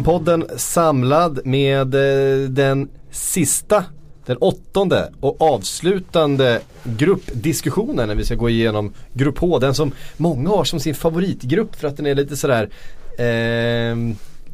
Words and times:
VM-podden 0.00 0.46
samlad 0.56 1.40
med 1.44 1.94
eh, 1.94 2.48
den 2.48 2.88
sista, 3.10 3.84
den 4.26 4.36
åttonde 4.36 5.12
och 5.20 5.42
avslutande 5.42 6.60
gruppdiskussionen 6.84 8.08
när 8.08 8.14
vi 8.14 8.24
ska 8.24 8.34
gå 8.34 8.50
igenom 8.50 8.92
Grupp 9.12 9.38
H. 9.38 9.58
Den 9.58 9.74
som 9.74 9.92
många 10.16 10.50
har 10.50 10.64
som 10.64 10.80
sin 10.80 10.94
favoritgrupp 10.94 11.76
för 11.76 11.88
att 11.88 11.96
den 11.96 12.06
är 12.06 12.14
lite 12.14 12.36
sådär 12.36 12.70
eh, 13.18 13.96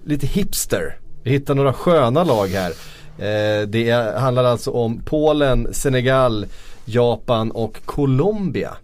lite 0.04 0.26
hipster. 0.26 0.98
Vi 1.22 1.30
hittar 1.30 1.54
några 1.54 1.72
sköna 1.72 2.24
lag 2.24 2.46
här. 2.46 2.70
Eh, 3.18 3.68
det 3.68 3.90
är, 3.90 4.18
handlar 4.18 4.44
alltså 4.44 4.70
om 4.70 5.02
Polen, 5.04 5.74
Senegal, 5.74 6.46
Japan 6.84 7.50
och 7.50 7.78
Colombia. 7.84 8.76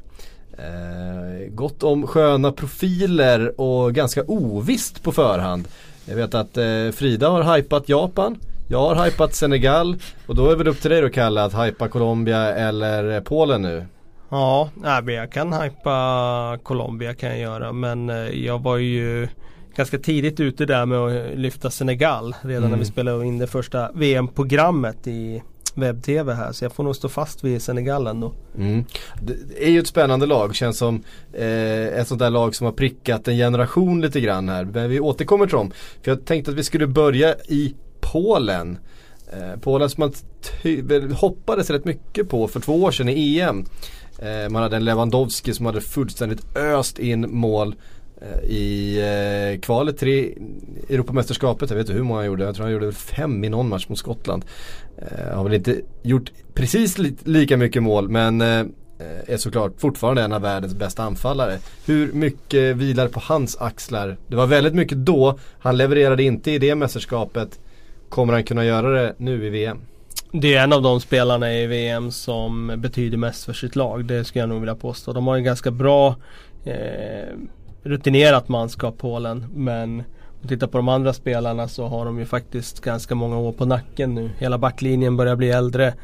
Eh, 0.59 1.49
gott 1.55 1.83
om 1.83 2.07
sköna 2.07 2.53
profiler 2.53 3.61
och 3.61 3.95
ganska 3.95 4.23
ovisst 4.23 5.03
på 5.03 5.13
förhand. 5.13 5.69
Jag 6.07 6.17
vet 6.17 6.35
att 6.35 6.57
eh, 6.57 6.65
Frida 6.93 7.29
har 7.29 7.57
hypat 7.57 7.89
Japan. 7.89 8.39
Jag 8.69 8.95
har 8.95 9.05
hypat 9.05 9.35
Senegal 9.35 9.97
och 10.27 10.35
då 10.35 10.51
är 10.51 10.57
det 10.57 10.71
upp 10.71 10.81
till 10.81 10.91
dig 10.91 11.03
då 11.03 11.09
Kalle 11.09 11.43
att 11.43 11.65
hypa 11.65 11.89
Colombia 11.89 12.55
eller 12.55 13.21
Polen 13.21 13.63
nu. 13.63 13.87
Ja, 14.29 14.71
nej, 14.75 15.15
jag 15.15 15.33
kan 15.33 15.53
hypa 15.53 16.59
Colombia 16.63 17.15
kan 17.15 17.29
jag 17.29 17.39
göra 17.39 17.73
men 17.73 18.11
eh, 18.11 18.17
jag 18.17 18.63
var 18.63 18.77
ju 18.77 19.29
ganska 19.77 19.99
tidigt 19.99 20.41
ute 20.41 20.67
där 20.67 20.87
med 20.87 20.99
att 20.99 21.39
lyfta 21.39 21.71
Senegal 21.71 22.35
redan 22.43 22.59
mm. 22.59 22.71
när 22.71 22.77
vi 22.77 22.83
mm. 22.83 22.93
spelade 22.93 23.27
in 23.27 23.39
det 23.39 23.47
första 23.47 23.91
VM-programmet 23.95 25.07
i 25.07 25.43
webb-tv 25.75 26.35
här 26.35 26.53
så 26.53 26.65
jag 26.65 26.73
får 26.73 26.85
nog 26.85 26.97
stå 26.97 27.09
fast 27.09 27.45
vid 27.45 27.63
Senegal 27.63 28.07
ändå. 28.07 28.33
Mm. 28.59 28.85
Det 29.23 29.67
är 29.67 29.71
ju 29.71 29.79
ett 29.79 29.87
spännande 29.87 30.27
lag, 30.27 30.55
känns 30.55 30.79
som 30.79 31.03
eh, 31.33 32.01
ett 32.01 32.09
sånt 32.09 32.19
där 32.19 32.31
lag 32.31 32.55
som 32.55 32.65
har 32.65 32.73
prickat 32.73 33.29
en 33.29 33.37
generation 33.37 34.01
lite 34.01 34.21
grann 34.21 34.49
här. 34.49 34.65
Men 34.65 34.91
vi 34.91 35.01
återkommer 35.01 35.47
till 35.47 35.57
dem. 35.57 35.73
För 36.03 36.11
jag 36.11 36.25
tänkte 36.25 36.51
att 36.51 36.57
vi 36.57 36.65
skulle 36.65 36.87
börja 36.87 37.35
i 37.35 37.75
Polen. 38.01 38.79
Eh, 39.33 39.61
Polen 39.61 39.91
som 39.91 40.01
man 40.01 40.13
hoppades 41.13 41.71
rätt 41.71 41.85
mycket 41.85 42.29
på 42.29 42.49
för 42.49 42.61
två 42.61 42.83
år 42.83 42.91
sedan 42.91 43.09
i 43.09 43.39
EM. 43.39 43.65
Eh, 44.19 44.49
man 44.51 44.63
hade 44.63 44.77
en 44.77 44.85
Lewandowski 44.85 45.55
som 45.55 45.67
hade 45.67 45.81
fullständigt 45.81 46.57
öst 46.57 46.99
in 46.99 47.27
mål 47.37 47.75
Eh, 47.75 47.92
Eh, 48.23 48.51
i 48.51 48.99
eh, 49.55 49.61
kvalet 49.61 49.99
till 49.99 50.35
Europamästerskapet. 50.89 51.71
Jag 51.71 51.77
vet 51.77 51.87
inte 51.87 51.99
hur 51.99 52.05
många 52.05 52.19
han 52.19 52.27
gjorde. 52.27 52.45
Jag 52.45 52.55
tror 52.55 52.65
han 52.65 52.73
gjorde 52.73 52.93
fem 52.93 53.45
i 53.45 53.49
någon 53.49 53.69
match 53.69 53.89
mot 53.89 53.99
Skottland. 53.99 54.45
Eh, 54.99 55.37
har 55.37 55.45
väl 55.45 55.55
inte 55.55 55.81
gjort 56.03 56.33
precis 56.55 56.99
li 56.99 57.17
lika 57.25 57.57
mycket 57.57 57.83
mål 57.83 58.09
men 58.09 58.41
eh, 58.41 58.65
är 59.27 59.37
såklart 59.37 59.73
fortfarande 59.79 60.23
en 60.23 60.33
av 60.33 60.43
världens 60.43 60.75
bästa 60.75 61.03
anfallare. 61.03 61.59
Hur 61.87 62.13
mycket 62.13 62.77
vilar 62.77 63.09
på 63.09 63.21
hans 63.21 63.57
axlar? 63.57 64.17
Det 64.27 64.37
var 64.37 64.47
väldigt 64.47 64.75
mycket 64.75 64.99
då. 64.99 65.39
Han 65.59 65.77
levererade 65.77 66.23
inte 66.23 66.51
i 66.51 66.59
det 66.59 66.75
mästerskapet. 66.75 67.61
Kommer 68.09 68.33
han 68.33 68.45
kunna 68.45 68.65
göra 68.65 68.91
det 68.91 69.15
nu 69.17 69.47
i 69.47 69.51
VM? 69.51 69.79
Det 70.33 70.55
är 70.55 70.65
en 70.65 70.73
av 70.73 70.83
de 70.83 71.01
spelarna 71.01 71.55
i 71.55 71.67
VM 71.67 72.11
som 72.11 72.75
betyder 72.77 73.19
mest 73.19 73.45
för 73.45 73.53
sitt 73.53 73.77
lag. 73.77 74.05
Det 74.05 74.25
skulle 74.25 74.43
jag 74.43 74.49
nog 74.49 74.61
vilja 74.61 74.75
påstå. 74.75 75.13
De 75.13 75.27
har 75.27 75.37
en 75.37 75.45
ganska 75.45 75.71
bra 75.71 76.17
eh, 76.65 77.35
rutinerat 77.83 78.49
manskap 78.49 78.99
Polen. 78.99 79.47
Men 79.55 80.01
om 80.01 80.39
vi 80.41 80.49
tittar 80.49 80.67
på 80.67 80.79
de 80.79 80.89
andra 80.89 81.13
spelarna 81.13 81.69
så 81.69 81.87
har 81.87 82.05
de 82.05 82.19
ju 82.19 82.25
faktiskt 82.25 82.81
ganska 82.81 83.15
många 83.15 83.39
år 83.39 83.53
på 83.53 83.65
nacken 83.65 84.15
nu. 84.15 84.31
Hela 84.39 84.59
backlinjen 84.59 85.17
börjar 85.17 85.37
bli 85.37 85.51
äldre. 85.51 85.95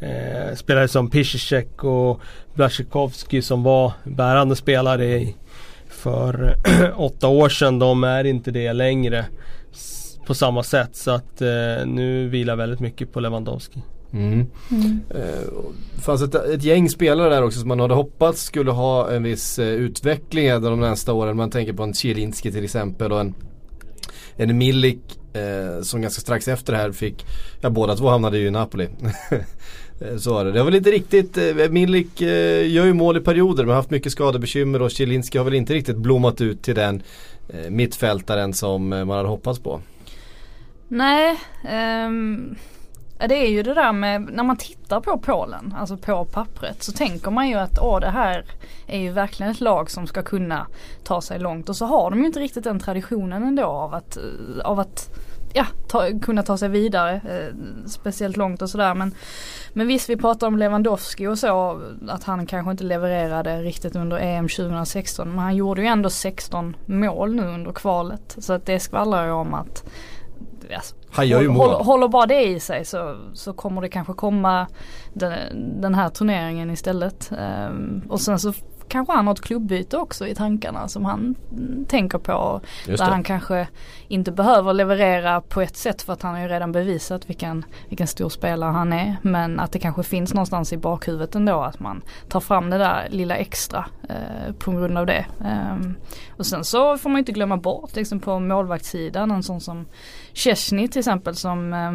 Eh, 0.00 0.54
spelare 0.54 0.88
som 0.88 1.10
Piszczek 1.10 1.84
och 1.84 2.20
Blaszczykowski 2.54 3.42
som 3.42 3.62
var 3.62 3.92
bärande 4.04 4.56
spelare 4.56 5.04
i, 5.04 5.36
för 5.88 6.54
åtta 6.96 7.28
år 7.28 7.48
sedan. 7.48 7.78
De 7.78 8.04
är 8.04 8.24
inte 8.24 8.50
det 8.50 8.72
längre 8.72 9.26
på 10.26 10.34
samma 10.34 10.62
sätt. 10.62 10.96
Så 10.96 11.10
att 11.10 11.42
eh, 11.42 11.86
nu 11.86 12.28
vilar 12.28 12.56
väldigt 12.56 12.80
mycket 12.80 13.12
på 13.12 13.20
Lewandowski. 13.20 13.82
Mm. 14.12 14.46
Mm. 14.70 15.00
Det 15.96 16.02
fanns 16.02 16.22
ett, 16.22 16.34
ett, 16.34 16.64
gäng 16.64 16.88
spelare 16.88 17.28
där 17.28 17.44
också 17.44 17.60
som 17.60 17.68
man 17.68 17.80
hade 17.80 17.94
hoppats 17.94 18.42
skulle 18.42 18.70
ha 18.70 19.10
en 19.10 19.22
viss 19.22 19.58
eh, 19.58 19.66
utveckling 19.66 20.48
de 20.48 20.80
nästa 20.80 21.12
åren. 21.12 21.36
Man 21.36 21.50
tänker 21.50 21.72
på 21.72 21.82
en 21.82 21.94
Zielinski 21.94 22.52
till 22.52 22.64
exempel 22.64 23.12
och 23.12 23.20
en, 23.20 23.34
en 24.36 24.58
Milik 24.58 25.18
eh, 25.32 25.82
som 25.82 26.02
ganska 26.02 26.20
strax 26.20 26.48
efter 26.48 26.72
det 26.72 26.78
här 26.78 26.92
fick, 26.92 27.26
ja 27.60 27.70
båda 27.70 27.96
två 27.96 28.08
hamnade 28.08 28.38
ju 28.38 28.46
i 28.46 28.50
Napoli. 28.50 28.88
Så 30.18 30.34
var 30.34 30.44
det. 30.44 30.52
Det 30.52 30.58
var 30.58 30.64
väl 30.64 30.74
inte 30.74 30.90
riktigt, 30.90 31.38
eh, 31.38 31.70
Milik 31.70 32.20
eh, 32.20 32.70
gör 32.70 32.84
ju 32.84 32.92
mål 32.92 33.16
i 33.16 33.20
perioder 33.20 33.64
men 33.64 33.68
har 33.68 33.76
haft 33.76 33.90
mycket 33.90 34.12
skadebekymmer 34.12 34.82
och 34.82 34.92
Zielinski 34.92 35.38
har 35.38 35.44
väl 35.44 35.54
inte 35.54 35.74
riktigt 35.74 35.96
blommat 35.96 36.40
ut 36.40 36.62
till 36.62 36.74
den 36.74 37.02
eh, 37.48 37.70
mittfältaren 37.70 38.54
som 38.54 38.88
man 38.88 39.10
hade 39.10 39.28
hoppats 39.28 39.60
på. 39.60 39.80
Nej, 40.88 41.36
um 42.08 42.56
det 43.26 43.34
är 43.34 43.50
ju 43.50 43.62
det 43.62 43.74
där 43.74 43.92
med 43.92 44.22
när 44.32 44.44
man 44.44 44.56
tittar 44.56 45.00
på 45.00 45.18
Polen, 45.18 45.74
alltså 45.78 45.96
på 45.96 46.24
pappret 46.24 46.82
så 46.82 46.92
tänker 46.92 47.30
man 47.30 47.48
ju 47.48 47.54
att 47.54 47.78
åh 47.78 48.00
det 48.00 48.10
här 48.10 48.44
är 48.86 48.98
ju 48.98 49.10
verkligen 49.12 49.52
ett 49.52 49.60
lag 49.60 49.90
som 49.90 50.06
ska 50.06 50.22
kunna 50.22 50.66
ta 51.04 51.20
sig 51.20 51.38
långt. 51.38 51.68
Och 51.68 51.76
så 51.76 51.86
har 51.86 52.10
de 52.10 52.20
ju 52.20 52.26
inte 52.26 52.40
riktigt 52.40 52.64
den 52.64 52.80
traditionen 52.80 53.42
ändå 53.42 53.64
av 53.64 53.94
att, 53.94 54.16
eh, 54.16 54.64
av 54.64 54.80
att 54.80 55.10
ja, 55.52 55.66
ta, 55.88 56.20
kunna 56.22 56.42
ta 56.42 56.58
sig 56.58 56.68
vidare 56.68 57.14
eh, 57.14 57.54
speciellt 57.86 58.36
långt 58.36 58.62
och 58.62 58.70
sådär. 58.70 58.94
Men 58.94 59.14
Men 59.72 59.86
visst 59.86 60.10
vi 60.10 60.16
pratar 60.16 60.46
om 60.46 60.58
Lewandowski 60.58 61.26
och 61.26 61.38
så 61.38 61.80
att 62.08 62.24
han 62.24 62.46
kanske 62.46 62.70
inte 62.70 62.84
levererade 62.84 63.62
riktigt 63.62 63.96
under 63.96 64.18
EM 64.18 64.48
2016 64.48 65.28
men 65.28 65.38
han 65.38 65.56
gjorde 65.56 65.82
ju 65.82 65.86
ändå 65.88 66.10
16 66.10 66.76
mål 66.86 67.34
nu 67.34 67.46
under 67.46 67.72
kvalet. 67.72 68.36
Så 68.38 68.52
att 68.52 68.66
det 68.66 68.80
skvallrar 68.80 69.24
ju 69.24 69.32
om 69.32 69.54
att 69.54 69.84
alltså, 70.76 70.94
han 71.10 71.28
gör 71.28 71.40
ju 71.40 71.48
mål. 71.48 71.70
Håller, 71.70 71.84
håller 71.84 72.08
bara 72.08 72.26
det 72.26 72.44
i 72.44 72.60
sig 72.60 72.84
så, 72.84 73.16
så 73.34 73.52
kommer 73.52 73.82
det 73.82 73.88
kanske 73.88 74.12
komma 74.12 74.66
den, 75.12 75.80
den 75.80 75.94
här 75.94 76.08
turneringen 76.08 76.70
istället. 76.70 77.30
Um, 77.70 78.02
och 78.08 78.20
sen 78.20 78.38
så 78.38 78.52
kanske 78.88 79.12
han 79.12 79.26
har 79.26 79.34
ett 79.34 79.40
klubbyte 79.40 79.96
också 79.96 80.26
i 80.26 80.34
tankarna 80.34 80.88
som 80.88 81.04
han 81.04 81.34
tänker 81.88 82.18
på. 82.18 82.60
Just 82.86 82.98
där 82.98 83.06
det. 83.06 83.12
han 83.12 83.22
kanske 83.22 83.68
inte 84.08 84.32
behöver 84.32 84.72
leverera 84.72 85.40
på 85.40 85.60
ett 85.60 85.76
sätt 85.76 86.02
för 86.02 86.12
att 86.12 86.22
han 86.22 86.34
har 86.34 86.42
ju 86.42 86.48
redan 86.48 86.72
bevisat 86.72 87.30
vilken, 87.30 87.64
vilken 87.88 88.06
stor 88.06 88.28
spelare 88.28 88.70
han 88.70 88.92
är. 88.92 89.16
Men 89.22 89.60
att 89.60 89.72
det 89.72 89.78
kanske 89.78 90.02
finns 90.02 90.34
någonstans 90.34 90.72
i 90.72 90.76
bakhuvudet 90.76 91.34
ändå 91.34 91.60
att 91.60 91.80
man 91.80 92.02
tar 92.28 92.40
fram 92.40 92.70
det 92.70 92.78
där 92.78 93.08
lilla 93.10 93.36
extra 93.36 93.84
eh, 94.08 94.54
på 94.58 94.70
grund 94.70 94.98
av 94.98 95.06
det. 95.06 95.26
Um, 95.38 95.96
och 96.36 96.46
sen 96.46 96.64
så 96.64 96.98
får 96.98 97.10
man 97.10 97.18
inte 97.18 97.32
glömma 97.32 97.56
bort 97.56 97.96
liksom 97.96 98.20
på 98.20 98.40
målvaktssidan 98.40 99.30
en 99.30 99.42
sån 99.42 99.60
som 99.60 99.86
Chesney 100.32 100.88
till 100.88 100.98
exempel 100.98 101.36
som 101.36 101.72
eh, 101.72 101.92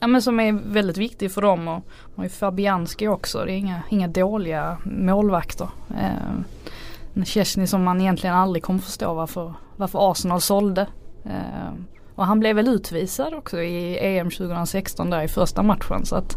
Ja 0.00 0.06
men 0.06 0.22
som 0.22 0.40
är 0.40 0.52
väldigt 0.52 0.96
viktig 0.96 1.32
för 1.32 1.42
dem 1.42 1.68
och 1.68 1.74
man 1.74 2.16
har 2.16 2.24
ju 2.24 2.30
Fabianski 2.30 3.08
också. 3.08 3.44
Det 3.44 3.52
är 3.52 3.56
inga, 3.56 3.82
inga 3.90 4.08
dåliga 4.08 4.78
målvakter. 4.84 5.68
Eh, 5.98 7.24
Chesney 7.24 7.66
som 7.66 7.84
man 7.84 8.00
egentligen 8.00 8.36
aldrig 8.36 8.62
kommer 8.62 8.80
förstå 8.80 9.14
varför, 9.14 9.54
varför 9.76 10.10
Arsenal 10.10 10.40
sålde. 10.40 10.86
Eh, 11.24 11.72
och 12.14 12.26
han 12.26 12.40
blev 12.40 12.56
väl 12.56 12.68
utvisad 12.68 13.34
också 13.34 13.62
i 13.62 13.98
EM 14.00 14.30
2016 14.30 15.10
där 15.10 15.22
i 15.22 15.28
första 15.28 15.62
matchen 15.62 16.06
så 16.06 16.16
att 16.16 16.36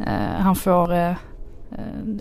eh, 0.00 0.38
han 0.38 0.56
får 0.56 0.92
eh, 0.92 1.10
eh 1.10 1.16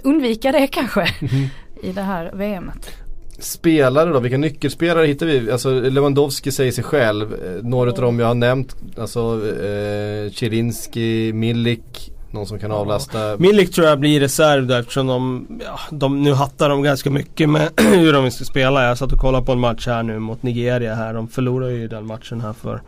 undvika 0.04 0.52
det 0.52 0.68
kanske 0.68 1.02
mm. 1.02 1.48
i 1.84 1.92
det 1.92 2.02
här 2.02 2.32
VMet. 2.34 3.05
Spelare 3.40 4.10
då, 4.10 4.20
vilka 4.20 4.38
nyckelspelare 4.38 5.08
hittar 5.08 5.26
vi? 5.26 5.52
Alltså 5.52 5.70
Lewandowski 5.80 6.52
säger 6.52 6.72
sig 6.72 6.84
själv. 6.84 7.34
Eh, 7.34 7.64
några 7.64 7.92
av 7.92 7.98
dem 7.98 8.20
jag 8.20 8.28
har 8.28 8.36
nämnt. 8.36 8.76
Alltså 8.98 9.20
eh, 9.64 10.32
Chirinski, 10.32 11.32
Milik. 11.34 12.12
Någon 12.32 12.48
som 12.48 12.60
kan 12.60 12.72
avlasta. 12.72 13.38
Milik 13.38 13.72
tror 13.72 13.88
jag 13.88 14.00
blir 14.00 14.20
reserv 14.20 14.68
där 14.68 14.80
eftersom 14.80 15.08
de, 15.08 15.48
ja, 15.66 15.80
de 15.90 16.24
nu 16.24 16.34
hattar 16.34 16.70
de 16.70 16.84
ganska 16.84 17.10
mycket 17.10 17.50
med 17.50 17.70
hur 17.78 18.14
de 18.14 18.32
ska 18.32 18.46
spela. 18.46 18.84
Jag 18.88 18.98
satt 18.98 19.12
och 19.12 19.20
kollade 19.20 19.46
på 19.46 19.52
en 19.52 19.60
match 19.60 19.88
här 19.88 20.04
nu 20.04 20.20
mot 20.20 20.44
Nigeria 20.44 20.96
här. 20.96 21.14
De 21.14 21.28
förlorade 21.28 21.74
ju 21.74 21.88
den 21.88 22.06
matchen 22.06 22.42
här 22.42 22.54
för 22.54 22.82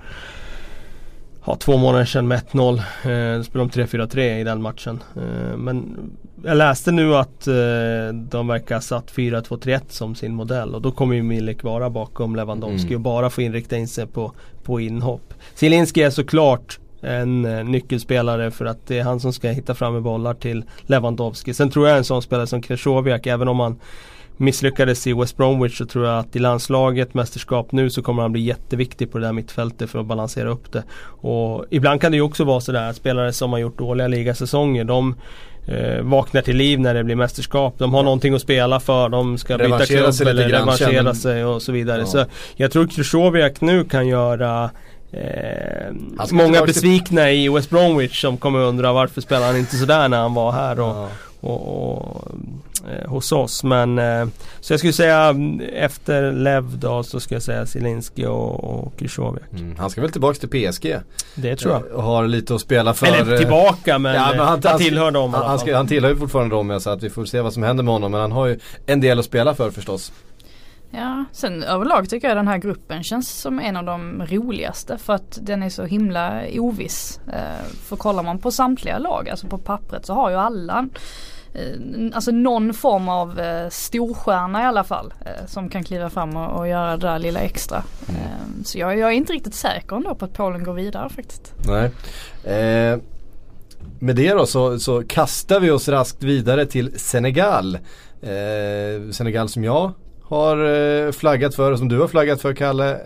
ja, 1.48 1.56
två 1.56 1.78
månader 1.78 2.06
sedan 2.06 2.28
med 2.28 2.42
1-0. 2.52 2.78
Eh, 2.78 3.44
spelade 3.44 3.70
de 3.74 3.86
3-4-3 3.86 4.40
i 4.40 4.44
den 4.44 4.62
matchen. 4.62 5.04
Eh, 5.16 5.58
men 5.58 5.98
jag 6.44 6.58
läste 6.58 6.92
nu 6.92 7.16
att 7.16 7.48
eh, 7.48 7.54
de 8.14 8.48
verkar 8.48 8.76
ha 8.76 8.82
satt 8.82 9.12
4-2-3-1 9.12 9.82
som 9.88 10.16
sin 10.16 10.36
modell 10.36 10.76
och 10.76 10.82
då 10.82 10.92
kommer 10.92 11.16
ju 11.16 11.24
Milik 11.24 11.64
vara 11.64 11.90
bakom 11.90 12.36
Lewandowski 12.36 12.88
mm. 12.88 12.96
och 12.96 13.02
bara 13.02 13.30
få 13.30 13.42
inrikta 13.42 13.78
in 13.78 13.88
sig 13.88 14.08
på, 14.08 14.32
på 14.64 14.80
inhopp. 14.80 15.34
Zielinski 15.56 16.04
är 16.04 16.10
såklart 16.10 16.80
en 17.02 17.46
eh, 17.46 17.64
nyckelspelare 17.64 18.52
för 18.52 18.66
att 18.66 18.88
det 18.88 19.00
är 19.00 19.04
han 19.04 19.20
som 19.20 19.34
ska 19.34 19.50
hitta 19.50 19.76
fram 19.76 19.94
med 19.94 20.02
bollar 20.02 20.34
till 20.34 20.64
Lewandowski. 20.82 21.54
Sen 21.54 21.70
tror 21.70 21.88
jag 21.88 21.98
en 21.98 22.04
sån 22.04 22.22
spelare 22.22 22.48
som 22.48 22.62
Krychowiak, 22.62 23.28
även 23.28 23.48
om 23.48 23.60
han 23.60 23.80
misslyckades 24.38 25.08
i 25.08 25.14
West 25.14 25.38
Bromwich 25.38 25.78
så 25.78 25.86
tror 25.86 26.06
jag 26.06 26.20
att 26.20 26.36
i 26.36 26.40
landslaget, 26.40 27.14
mästerskap 27.14 27.72
nu 27.72 27.90
så 27.90 28.02
kommer 28.02 28.22
han 28.22 28.32
bli 28.32 28.42
jätteviktig 28.42 29.12
på 29.12 29.18
det 29.18 29.26
där 29.26 29.34
mittfältet 29.34 29.90
för 29.90 30.00
att 30.00 30.06
balansera 30.06 30.50
upp 30.50 30.72
det. 30.72 30.84
Och 31.22 31.66
ibland 31.70 32.02
kan 32.02 32.12
det 32.12 32.16
ju 32.16 32.22
också 32.22 32.44
vara 32.44 32.60
sådär 32.62 32.90
att 32.90 32.96
spelare 32.96 33.34
som 33.34 33.52
har 33.52 33.60
gjort 33.60 33.78
dåliga 33.78 34.08
ligasäsonger 34.08 34.84
de 34.84 35.16
eh, 35.68 36.02
vaknar 36.02 36.42
till 36.42 36.58
liv 36.58 36.80
när 36.80 36.94
det 36.94 37.04
blir 37.04 37.16
mästerskap. 37.16 37.76
De 37.78 37.94
har 37.94 38.04
någonting 38.04 38.34
att 38.34 38.42
spela 38.42 38.80
för, 38.80 39.10
de 39.10 39.38
ska 39.38 39.58
byta 39.58 39.86
klubb 39.86 40.14
sig 40.14 40.28
eller 40.28 40.50
grann, 40.50 40.62
revanschera 40.62 40.92
känner- 40.92 41.14
sig 41.14 41.46
och 41.46 41.62
så 41.62 41.72
vidare. 41.72 42.00
Ja. 42.00 42.06
Så 42.06 42.26
jag 42.56 42.72
tror 42.72 42.88
Krychowiak 42.88 43.62
nu 43.62 43.84
kan 43.84 44.08
göra 44.08 44.70
Eh, 45.12 45.94
ska 46.26 46.36
många 46.36 46.58
till- 46.58 46.66
besvikna 46.66 47.32
i 47.32 47.50
West 47.50 47.70
Bromwich 47.70 48.22
som 48.22 48.38
kommer 48.38 48.60
undra 48.60 48.94
varför 48.94 49.22
spelar 49.22 49.48
han 49.48 49.58
inte 49.58 49.76
sådär 49.76 50.10
när 50.10 50.18
han 50.22 50.34
var 50.34 50.52
här 50.52 50.80
och, 50.80 50.88
Ja. 50.88 51.08
Och, 51.42 51.92
och 51.92 52.28
eh, 52.92 53.10
hos 53.10 53.32
oss. 53.32 53.64
Men 53.64 54.00
eh, 54.00 54.28
så 54.60 54.74
jag 54.74 54.80
skulle 54.80 54.94
säga 54.94 55.20
mm, 55.24 55.60
efter 55.74 56.32
Lev 56.32 56.78
då 56.80 57.04
så 57.04 57.20
skulle 57.20 57.36
jag 57.36 57.44
säga 57.44 57.66
Zielinski 57.66 58.26
och, 58.26 58.64
och 58.64 58.98
Krychowiak. 59.00 59.44
Mm, 59.52 59.76
han 59.80 59.90
ska 59.90 60.02
väl 60.02 60.12
tillbaka 60.12 60.48
till 60.48 60.50
PSG. 60.72 60.96
Det 61.36 61.56
tror 61.56 61.74
jag. 61.74 61.82
Eh, 61.92 61.96
Och 61.96 62.04
har 62.04 62.28
lite 62.28 62.56
att 62.56 62.62
spela 62.62 62.94
för. 62.94 63.08
Eller 63.08 63.34
eh, 63.34 63.40
tillbaka 63.40 64.00
men, 64.00 64.16
Ja, 64.16 64.28
men 64.30 64.40
han- 64.40 64.48
han, 64.48 64.62
han 64.64 64.78
tillhör 64.80 65.12
dem 65.12 65.34
Han, 65.34 65.46
han, 65.46 65.60
ska, 65.60 65.76
han 65.78 65.88
tillhör 65.88 66.10
ju 66.12 66.18
fortfarande 66.18 66.56
dem 66.56 66.80
så 66.80 66.90
att 66.90 67.04
vi 67.04 67.10
får 67.10 67.26
se 67.26 67.42
vad 67.42 67.54
som 67.54 67.64
händer 67.64 67.84
med 67.84 67.94
honom. 67.94 68.12
Men 68.12 68.22
han 68.22 68.32
har 68.32 68.46
ju 68.48 68.60
en 68.86 69.02
del 69.02 69.20
att 69.20 69.26
spela 69.26 69.56
för 69.56 69.72
förstås. 69.72 70.12
Ja, 70.92 71.26
sen 71.32 71.64
överlag 71.64 72.10
tycker 72.10 72.28
jag 72.28 72.38
den 72.38 72.48
här 72.48 72.58
gruppen 72.58 73.04
känns 73.04 73.30
som 73.30 73.60
en 73.60 73.78
av 73.78 73.84
de 73.84 74.24
roligaste 74.30 74.98
för 74.98 75.14
att 75.14 75.40
den 75.42 75.64
är 75.64 75.70
så 75.70 75.84
himla 75.84 76.42
oviss. 76.54 77.20
Eh, 77.28 77.66
för 77.84 77.96
kollar 77.96 78.24
man 78.24 78.40
på 78.40 78.52
samtliga 78.52 78.98
lag, 78.98 79.30
alltså 79.30 79.48
på 79.48 79.58
pappret 79.58 80.06
så 80.06 80.14
har 80.14 80.30
ju 80.30 80.36
alla 80.36 80.88
eh, 81.54 82.14
Alltså 82.14 82.32
någon 82.32 82.74
form 82.74 83.10
av 83.10 83.40
eh, 83.40 83.70
storstjärna 83.70 84.64
i 84.64 84.66
alla 84.66 84.84
fall 84.84 85.14
som 85.46 85.70
kan 85.70 85.84
kliva 85.84 86.10
fram 86.10 86.36
och, 86.38 86.68
göra 86.68 86.98
det 86.98 87.08
där 87.08 87.20
lilla 87.20 87.40
extra. 87.40 87.78
Eh, 88.10 88.64
så 88.64 88.80
jag, 88.80 88.98
jag 88.98 89.10
är 89.10 89.16
inte 89.16 89.34
riktigt 89.34 89.56
säker 89.56 89.96
ändå 89.96 90.16
på 90.16 90.26
att 90.26 90.34
Polen 90.34 90.64
går 90.64 90.74
vidare 90.74 91.10
faktiskt. 91.10 91.54
Nej. 91.68 91.92
Eh, 92.44 93.00
med 94.00 94.16
det 94.16 94.34
då 94.34 94.46
så, 94.46 94.80
så 94.80 95.04
kastar 95.04 95.60
vi 95.60 95.72
oss 95.72 95.90
raskt 95.90 96.24
vidare 96.24 96.66
till 96.66 97.00
Senegal. 97.00 97.76
Eh, 98.22 99.12
Senegal 99.12 99.50
som 99.50 99.64
jag 99.64 99.94
har 100.28 100.58
eh, 101.06 101.12
flaggat 101.12 101.56
för 101.56 101.72
och 101.72 101.78
som 101.78 101.88
du 101.88 102.00
har 102.00 102.08
flaggat 102.08 102.42
för 102.42 102.54
Kalle. 102.54 102.92
Eh, 102.94 103.00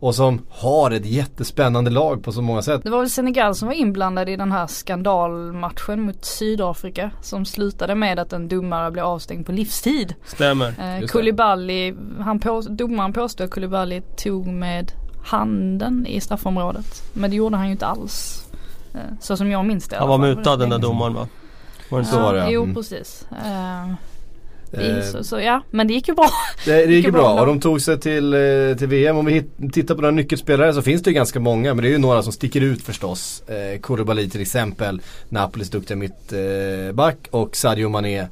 och 0.00 0.14
som 0.14 0.46
har 0.50 0.90
ett 0.90 1.06
jättespännande 1.06 1.90
lag 1.90 2.24
på 2.24 2.32
så 2.32 2.42
många 2.42 2.62
sätt. 2.62 2.80
Det 2.84 2.90
var 2.90 2.98
väl 3.00 3.10
Senegal 3.10 3.54
som 3.54 3.68
var 3.68 3.74
inblandad 3.74 4.28
i 4.28 4.36
den 4.36 4.52
här 4.52 4.66
skandalmatchen 4.66 6.00
mot 6.00 6.24
Sydafrika 6.24 7.10
som 7.22 7.44
slutade 7.44 7.94
med 7.94 8.18
att 8.18 8.32
en 8.32 8.48
domare 8.48 8.90
blev 8.90 9.04
avstängd 9.04 9.46
på 9.46 9.52
livstid. 9.52 10.14
Stämmer. 10.24 10.98
Eh. 11.00 11.06
Koulibaly, 11.06 11.94
han 12.20 12.40
på, 12.40 12.60
domaren 12.60 13.12
påstod 13.12 13.44
att 13.44 13.50
Koulibaly 13.50 14.00
tog 14.16 14.46
med 14.46 14.92
handen 15.24 16.06
i 16.06 16.20
straffområdet. 16.20 17.02
Men 17.12 17.30
det 17.30 17.36
gjorde 17.36 17.56
han 17.56 17.66
ju 17.66 17.72
inte 17.72 17.86
alls. 17.86 18.44
Eh, 18.94 19.00
så 19.20 19.36
som 19.36 19.50
jag 19.50 19.64
minns 19.64 19.88
det 19.88 19.96
Han 19.96 20.08
var 20.08 20.18
mutad 20.18 20.56
den 20.56 20.68
där 20.70 20.76
sedan. 20.76 20.80
domaren 20.80 21.14
va? 21.14 21.28
Var 21.90 21.98
det 21.98 22.04
Så 22.04 22.14
så? 22.14 22.20
var 22.22 22.34
det, 22.34 22.38
ja. 22.40 22.46
Jo 22.50 22.62
Mm. 22.62 22.74
precis. 22.74 23.26
Eh, 23.30 23.92
så, 25.12 25.24
så 25.24 25.40
ja, 25.40 25.62
men 25.70 25.88
det 25.88 25.94
gick 25.94 26.08
ju 26.08 26.14
bra. 26.14 26.30
Det, 26.64 26.86
det 26.86 26.94
gick 26.94 27.04
ju 27.04 27.10
bra 27.10 27.40
och 27.40 27.46
de 27.46 27.60
tog 27.60 27.80
sig 27.80 28.00
till, 28.00 28.34
eh, 28.34 28.76
till 28.78 28.88
VM. 28.88 29.16
Om 29.16 29.26
vi 29.26 29.32
hit, 29.32 29.50
tittar 29.72 29.94
på 29.94 30.00
några 30.00 30.14
nyckelspelare 30.14 30.74
så 30.74 30.82
finns 30.82 31.02
det 31.02 31.10
ju 31.10 31.14
ganska 31.14 31.40
många. 31.40 31.74
Men 31.74 31.82
det 31.82 31.88
är 31.88 31.92
ju 31.92 31.98
några 31.98 32.22
som 32.22 32.32
sticker 32.32 32.60
ut 32.60 32.82
förstås. 32.82 33.42
Eh, 33.48 33.80
Koulibaly 33.80 34.28
till 34.28 34.40
exempel. 34.40 35.00
Napolis 35.28 35.70
duktiga 35.70 35.96
mittback 35.96 37.28
och 37.30 37.56
Sadio 37.56 37.88
Mané. 37.88 38.26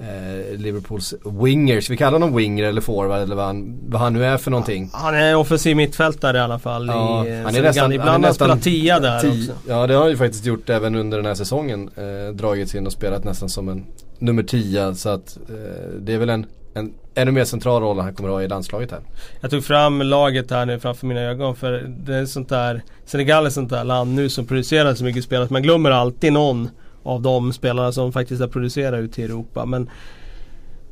Eh, 0.00 0.58
Liverpools 0.58 1.14
wingers. 1.24 1.90
Vi 1.90 1.96
kallar 1.96 2.12
honom 2.12 2.36
winger 2.36 2.64
eller 2.64 2.80
forward 2.80 3.20
eller 3.20 3.36
vad 3.36 3.44
han, 3.44 3.78
vad 3.88 4.00
han 4.00 4.12
nu 4.12 4.24
är 4.24 4.36
för 4.36 4.50
någonting. 4.50 4.90
Han 4.92 5.14
är 5.14 5.36
offensiv 5.36 5.76
mittfältare 5.76 6.36
i 6.36 6.40
alla 6.40 6.58
fall 6.58 6.86
Ja, 6.86 7.26
i 7.26 7.30
eh, 7.30 7.36
han 7.36 7.46
är 7.46 7.50
Senegal. 7.50 7.62
nästan- 7.62 7.82
han 7.82 7.90
är 7.92 7.94
Ibland 7.94 8.24
han 8.24 8.34
spelat 8.34 8.62
tia 8.62 9.00
där 9.00 9.18
Ti- 9.20 9.40
också. 9.42 9.52
Ja 9.68 9.86
det 9.86 9.94
har 9.94 10.00
han 10.00 10.10
ju 10.10 10.16
faktiskt 10.16 10.46
gjort 10.46 10.70
även 10.70 10.94
under 10.94 11.16
den 11.16 11.26
här 11.26 11.34
säsongen. 11.34 11.90
Eh, 11.96 12.34
dragits 12.34 12.74
in 12.74 12.86
och 12.86 12.92
spelat 12.92 13.24
nästan 13.24 13.48
som 13.48 13.68
en 13.68 13.86
nummer 14.18 14.42
10. 14.42 14.94
Så 14.94 15.08
att 15.08 15.38
eh, 15.48 15.54
det 16.00 16.12
är 16.14 16.18
väl 16.18 16.30
en, 16.30 16.46
en 16.74 16.92
ännu 17.14 17.30
mer 17.30 17.44
central 17.44 17.82
roll 17.82 17.98
han 17.98 18.14
kommer 18.14 18.28
att 18.28 18.34
ha 18.34 18.42
i 18.42 18.48
landslaget 18.48 18.90
här. 18.90 19.00
Jag 19.40 19.50
tog 19.50 19.64
fram 19.64 20.02
laget 20.02 20.50
här 20.50 20.66
nu 20.66 20.78
framför 20.80 21.06
mina 21.06 21.20
ögon 21.20 21.56
för 21.56 21.72
det 22.06 22.14
är 22.16 22.26
sånt 22.26 22.48
där 22.48 22.82
Senegal 23.06 23.46
är 23.46 23.50
sånt 23.50 23.70
där 23.70 23.84
land 23.84 24.14
nu 24.14 24.28
som 24.28 24.46
producerar 24.46 24.94
så 24.94 25.04
mycket 25.04 25.24
spelare 25.24 25.44
att 25.44 25.50
man 25.50 25.62
glömmer 25.62 25.90
alltid 25.90 26.32
någon 26.32 26.68
av 27.02 27.22
de 27.22 27.52
spelarna 27.52 27.92
som 27.92 28.12
faktiskt 28.12 28.40
har 28.40 28.48
producerat 28.48 29.00
ut 29.00 29.12
till 29.12 29.24
Europa. 29.24 29.64
Men 29.66 29.82
om 29.82 29.88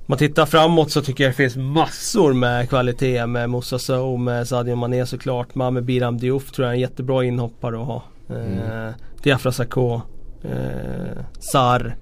man 0.06 0.18
tittar 0.18 0.46
framåt 0.46 0.90
så 0.90 1.02
tycker 1.02 1.24
jag 1.24 1.32
det 1.32 1.36
finns 1.36 1.56
massor 1.56 2.32
med 2.32 2.68
kvalitet 2.68 3.26
med 3.26 3.50
Moussa 3.50 3.78
Sow, 3.78 4.20
med 4.20 4.48
Sadio 4.48 4.76
Mané 4.76 5.06
såklart. 5.06 5.54
Med 5.54 5.84
Biram 5.84 6.18
Diouf 6.18 6.50
tror 6.52 6.66
jag 6.66 6.72
är 6.72 6.74
en 6.74 6.80
jättebra 6.80 7.24
inhoppare 7.24 7.80
att 7.80 7.86
ha. 7.86 8.02
Eh, 8.30 8.90
Diafra 9.22 9.52
Sakho, 9.52 10.00
eh, 10.42 11.24
Sar, 11.38 11.96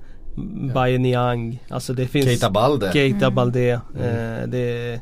Baye 0.75 0.99
Niang. 0.99 1.63
Alltså 1.69 1.93
det 1.93 2.07
finns 2.07 2.27
Keita 2.27 2.51
Balde. 2.51 2.93
Keita 2.93 3.27
Mm. 3.27 3.35
Balde. 3.35 3.71
Eh, 3.73 4.49
det, 4.49 5.01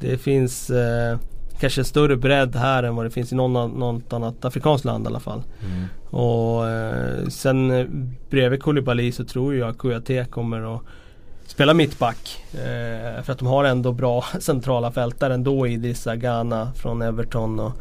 det 0.00 0.18
finns 0.18 0.70
eh, 0.70 1.18
kanske 1.62 1.80
en 1.80 1.84
större 1.84 2.16
bredd 2.16 2.56
här 2.56 2.82
än 2.82 2.96
vad 2.96 3.06
det 3.06 3.10
finns 3.10 3.32
i 3.32 3.34
någon, 3.34 3.70
något 3.70 4.12
annat 4.12 4.44
afrikanskt 4.44 4.84
land 4.84 5.04
i 5.04 5.06
alla 5.06 5.20
fall. 5.20 5.42
Mm. 5.64 5.86
Och 6.10 6.68
eh, 6.68 7.28
sen 7.28 7.70
eh, 7.70 7.86
bredvid 8.30 8.62
Koulibaly 8.62 9.12
så 9.12 9.24
tror 9.24 9.54
jag 9.54 9.78
Kouyaté 9.78 10.24
kommer 10.24 10.76
att 10.76 10.82
spela 11.46 11.74
mittback. 11.74 12.44
Eh, 12.54 13.22
för 13.22 13.32
att 13.32 13.38
de 13.38 13.48
har 13.48 13.64
ändå 13.64 13.92
bra 13.92 14.24
centrala 14.40 14.92
fältare 14.92 15.34
ändå 15.34 15.66
i 15.66 15.72
Idrissa 15.72 16.16
Gana 16.16 16.72
från 16.72 17.02
Everton 17.02 17.60
och 17.60 17.72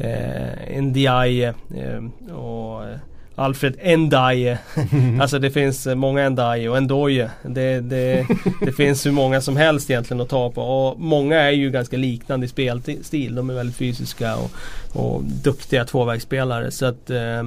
eh, 0.00 0.82
Ndiaye 0.82 1.54
eh, 1.74 2.34
och 2.34 2.84
eh, 2.84 2.98
Alfred 3.38 3.98
Ndiaye. 3.98 4.58
alltså 5.20 5.38
det 5.38 5.50
finns 5.50 5.86
eh, 5.86 5.94
många 5.94 6.28
Ndiaye 6.28 6.68
och 6.68 6.82
Ndoye. 6.82 7.30
Det, 7.42 7.80
det, 7.80 8.26
det 8.60 8.72
finns 8.72 9.06
hur 9.06 9.12
många 9.12 9.40
som 9.40 9.56
helst 9.56 9.90
egentligen 9.90 10.20
att 10.20 10.28
ta 10.28 10.50
på. 10.50 10.62
Och 10.62 11.00
många 11.00 11.40
är 11.40 11.50
ju 11.50 11.70
ganska 11.70 11.96
liknande 11.96 12.46
i 12.46 12.48
spelstil. 12.48 13.34
De 13.34 13.50
är 13.50 13.54
väldigt 13.54 13.76
fysiska 13.76 14.36
och, 14.36 14.50
och 14.92 15.22
duktiga 15.24 15.84
tvåvägsspelare. 15.84 16.70
Så 16.70 16.86
att 16.86 17.10
eh, 17.10 17.42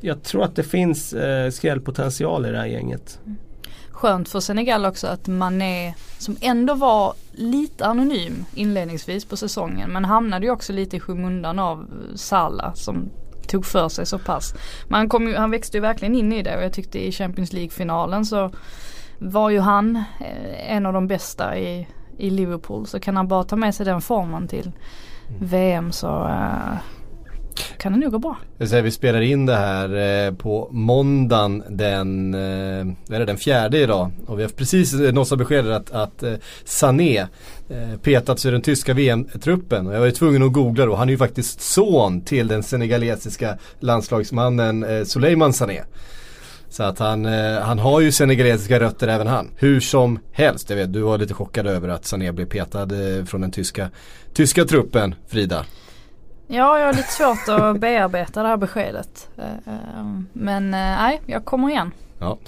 jag 0.00 0.22
tror 0.22 0.44
att 0.44 0.56
det 0.56 0.62
finns 0.62 1.12
eh, 1.12 1.50
skrällpotential 1.50 2.46
i 2.46 2.50
det 2.50 2.58
här 2.58 2.66
gänget. 2.66 3.18
Skönt 3.90 4.28
för 4.28 4.40
Senegal 4.40 4.86
också 4.86 5.06
att 5.06 5.26
Mané 5.28 5.94
som 6.18 6.36
ändå 6.40 6.74
var 6.74 7.14
lite 7.32 7.86
anonym 7.86 8.44
inledningsvis 8.54 9.24
på 9.24 9.36
säsongen 9.36 9.90
men 9.90 10.04
hamnade 10.04 10.46
ju 10.46 10.52
också 10.52 10.72
lite 10.72 10.96
i 10.96 11.00
skymundan 11.00 11.58
av 11.58 11.86
Salah 12.14 12.74
som 12.74 13.10
tog 13.52 13.66
för 13.66 13.88
sig 13.88 14.06
så 14.06 14.18
pass. 14.18 14.54
Men 14.88 14.98
han, 14.98 15.08
kom 15.08 15.28
ju, 15.28 15.36
han 15.36 15.50
växte 15.50 15.76
ju 15.76 15.80
verkligen 15.80 16.14
in 16.14 16.32
i 16.32 16.42
det 16.42 16.56
och 16.56 16.62
jag 16.62 16.72
tyckte 16.72 17.06
i 17.06 17.12
Champions 17.12 17.52
League-finalen 17.52 18.24
så 18.24 18.50
var 19.18 19.50
ju 19.50 19.60
han 19.60 19.96
eh, 19.96 20.76
en 20.76 20.86
av 20.86 20.92
de 20.92 21.06
bästa 21.06 21.58
i, 21.58 21.88
i 22.18 22.30
Liverpool. 22.30 22.86
Så 22.86 23.00
kan 23.00 23.16
han 23.16 23.28
bara 23.28 23.44
ta 23.44 23.56
med 23.56 23.74
sig 23.74 23.86
den 23.86 24.00
formen 24.00 24.48
till 24.48 24.72
VM 25.40 25.92
så 25.92 26.26
eh, 26.26 26.78
kan 27.78 27.92
det 27.92 27.98
nog 27.98 28.12
gå 28.12 28.18
bra. 28.18 28.36
Jag 28.58 28.68
säger, 28.68 28.82
vi 28.82 28.90
spelar 28.90 29.20
in 29.20 29.46
det 29.46 29.56
här 29.56 30.26
eh, 30.26 30.34
på 30.34 30.68
måndagen 30.72 31.62
den, 31.68 32.34
eh, 32.34 33.14
är 33.14 33.18
det, 33.18 33.24
den 33.24 33.36
fjärde 33.36 33.78
idag. 33.78 34.10
Och 34.26 34.38
vi 34.38 34.42
har 34.42 34.50
precis 34.50 34.94
eh, 34.94 35.12
nåtts 35.12 35.32
av 35.32 35.38
beskedet 35.38 35.90
att, 35.90 35.92
att 35.92 36.40
Sané 36.64 37.26
petats 38.02 38.46
ur 38.46 38.52
den 38.52 38.62
tyska 38.62 38.94
VM-truppen. 38.94 39.86
Och 39.86 39.94
jag 39.94 39.98
var 39.98 40.06
ju 40.06 40.12
tvungen 40.12 40.42
att 40.42 40.52
googla 40.52 40.86
då. 40.86 40.94
Han 40.94 41.08
är 41.08 41.12
ju 41.12 41.18
faktiskt 41.18 41.60
son 41.60 42.20
till 42.20 42.48
den 42.48 42.62
senegalesiska 42.62 43.58
landslagsmannen 43.80 45.06
Suleiman 45.06 45.52
Sané. 45.52 45.82
Så 46.68 46.82
att 46.82 46.98
han, 46.98 47.24
han 47.62 47.78
har 47.78 48.00
ju 48.00 48.12
senegalesiska 48.12 48.80
rötter 48.80 49.08
även 49.08 49.26
han. 49.26 49.50
Hur 49.56 49.80
som 49.80 50.18
helst, 50.32 50.70
jag 50.70 50.76
vet 50.76 50.92
du 50.92 51.00
var 51.00 51.18
lite 51.18 51.34
chockad 51.34 51.66
över 51.66 51.88
att 51.88 52.04
Sané 52.04 52.32
blev 52.32 52.46
petad 52.46 52.88
från 53.26 53.40
den 53.40 53.50
tyska, 53.50 53.90
tyska 54.34 54.64
truppen, 54.64 55.14
Frida. 55.28 55.64
Ja, 56.52 56.78
jag 56.78 56.86
har 56.86 56.92
lite 56.92 57.08
svårt 57.12 57.48
att 57.48 57.76
bearbeta 57.80 58.42
det 58.42 58.48
här 58.48 58.56
beskedet. 58.56 59.28
Eh, 59.38 59.44
eh, 59.74 60.04
Men 60.32 60.64
eh, 60.74 60.80
nej, 60.80 61.20
jag 61.26 61.44
kommer 61.44 61.68
igen. 61.70 61.90
Ja. 62.18 62.38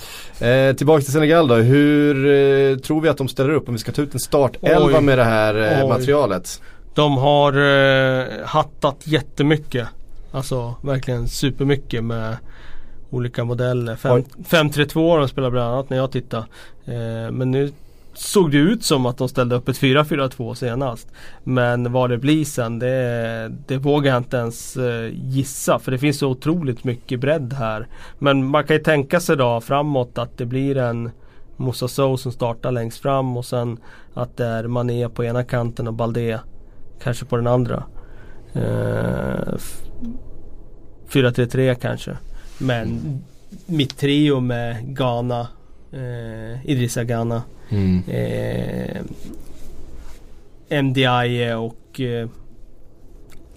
Eh, 0.47 0.75
tillbaka 0.77 1.03
till 1.03 1.13
Senegal 1.13 1.49
då. 1.49 1.55
Hur 1.55 2.17
eh, 2.27 2.77
tror 2.79 3.01
vi 3.01 3.09
att 3.09 3.19
de 3.19 3.29
ställer 3.29 3.51
upp 3.51 3.69
om 3.69 3.75
vi 3.75 3.81
ska 3.81 3.93
ta 3.93 4.03
ut 4.03 4.15
en 4.15 4.21
startelva 4.21 5.01
med 5.01 5.19
det 5.19 5.25
här 5.25 5.81
eh, 5.83 5.89
materialet? 5.89 6.63
De 6.95 7.17
har 7.19 7.53
eh, 7.53 8.25
hattat 8.45 8.97
jättemycket. 9.07 9.89
Alltså 10.33 10.75
verkligen 10.83 11.29
supermycket 11.29 12.05
med 12.05 12.37
olika 13.11 13.45
modeller. 13.45 13.97
Fem- 13.97 14.13
Oj. 14.15 14.25
532 14.49 15.11
har 15.11 15.19
de 15.19 15.29
spelar 15.29 15.51
bland 15.51 15.73
annat 15.73 15.91
när 15.91 15.97
jag 15.97 16.11
tittade. 16.13 16.45
Eh, 16.87 17.31
men 17.33 17.51
nu 17.51 17.73
såg 18.15 18.51
det 18.51 18.59
ut 18.59 18.85
som 18.85 19.07
att 19.07 19.19
de 19.19 19.29
ställde 19.29 19.55
upp 19.55 19.69
ett 19.69 19.81
4-4-2 19.81 20.55
senast. 20.55 21.09
Men 21.45 21.93
vad 21.93 22.11
det 22.11 22.19
blir 22.19 22.45
sen 22.45 22.79
det, 22.79 23.53
det 23.67 23.79
vågar 23.79 24.13
jag 24.13 24.21
inte 24.21 24.37
ens 24.37 24.77
eh, 24.77 25.11
gissa. 25.13 25.79
För 25.79 25.93
det 25.93 25.99
finns 25.99 26.19
så 26.19 26.29
otroligt 26.29 26.85
mycket 26.85 27.21
bredd 27.21 27.53
här. 27.53 27.87
Men 28.19 28.45
man 28.45 28.65
kan 28.65 28.77
ju 28.77 28.83
tänka 28.83 29.21
sig 29.21 29.37
då 29.37 29.61
framåt 29.61 30.19
att 30.19 30.39
det 30.39 30.47
blir 30.47 30.77
en 30.77 31.11
Moussa 31.57 31.89
Sow 31.89 32.17
som 32.17 32.33
startar 32.33 32.73
längst 32.73 32.99
fram 32.99 33.37
och 33.37 33.45
sen 33.45 33.79
att 34.15 34.37
det 34.37 34.47
är 34.47 34.67
Mané 34.67 35.09
på 35.09 35.25
ena 35.25 35.45
kanten 35.45 35.89
och 35.89 35.95
Baldé 35.95 36.39
kanske 37.03 37.25
på 37.25 37.37
den 37.37 37.47
andra. 37.47 37.85
Eh, 38.53 39.55
4-3-3 41.09 41.75
kanske. 41.75 42.17
Men 42.59 43.01
mitt 43.67 43.99
trio 43.99 44.41
med 44.41 44.97
Ghana, 44.97 45.49
eh, 45.93 46.71
Idrissa 46.71 47.05
Ghana, 47.05 47.43
Mm. 47.75 48.03
eh, 48.09 49.03
MDI 50.83 51.53
och 51.55 52.01
eh, 52.01 52.29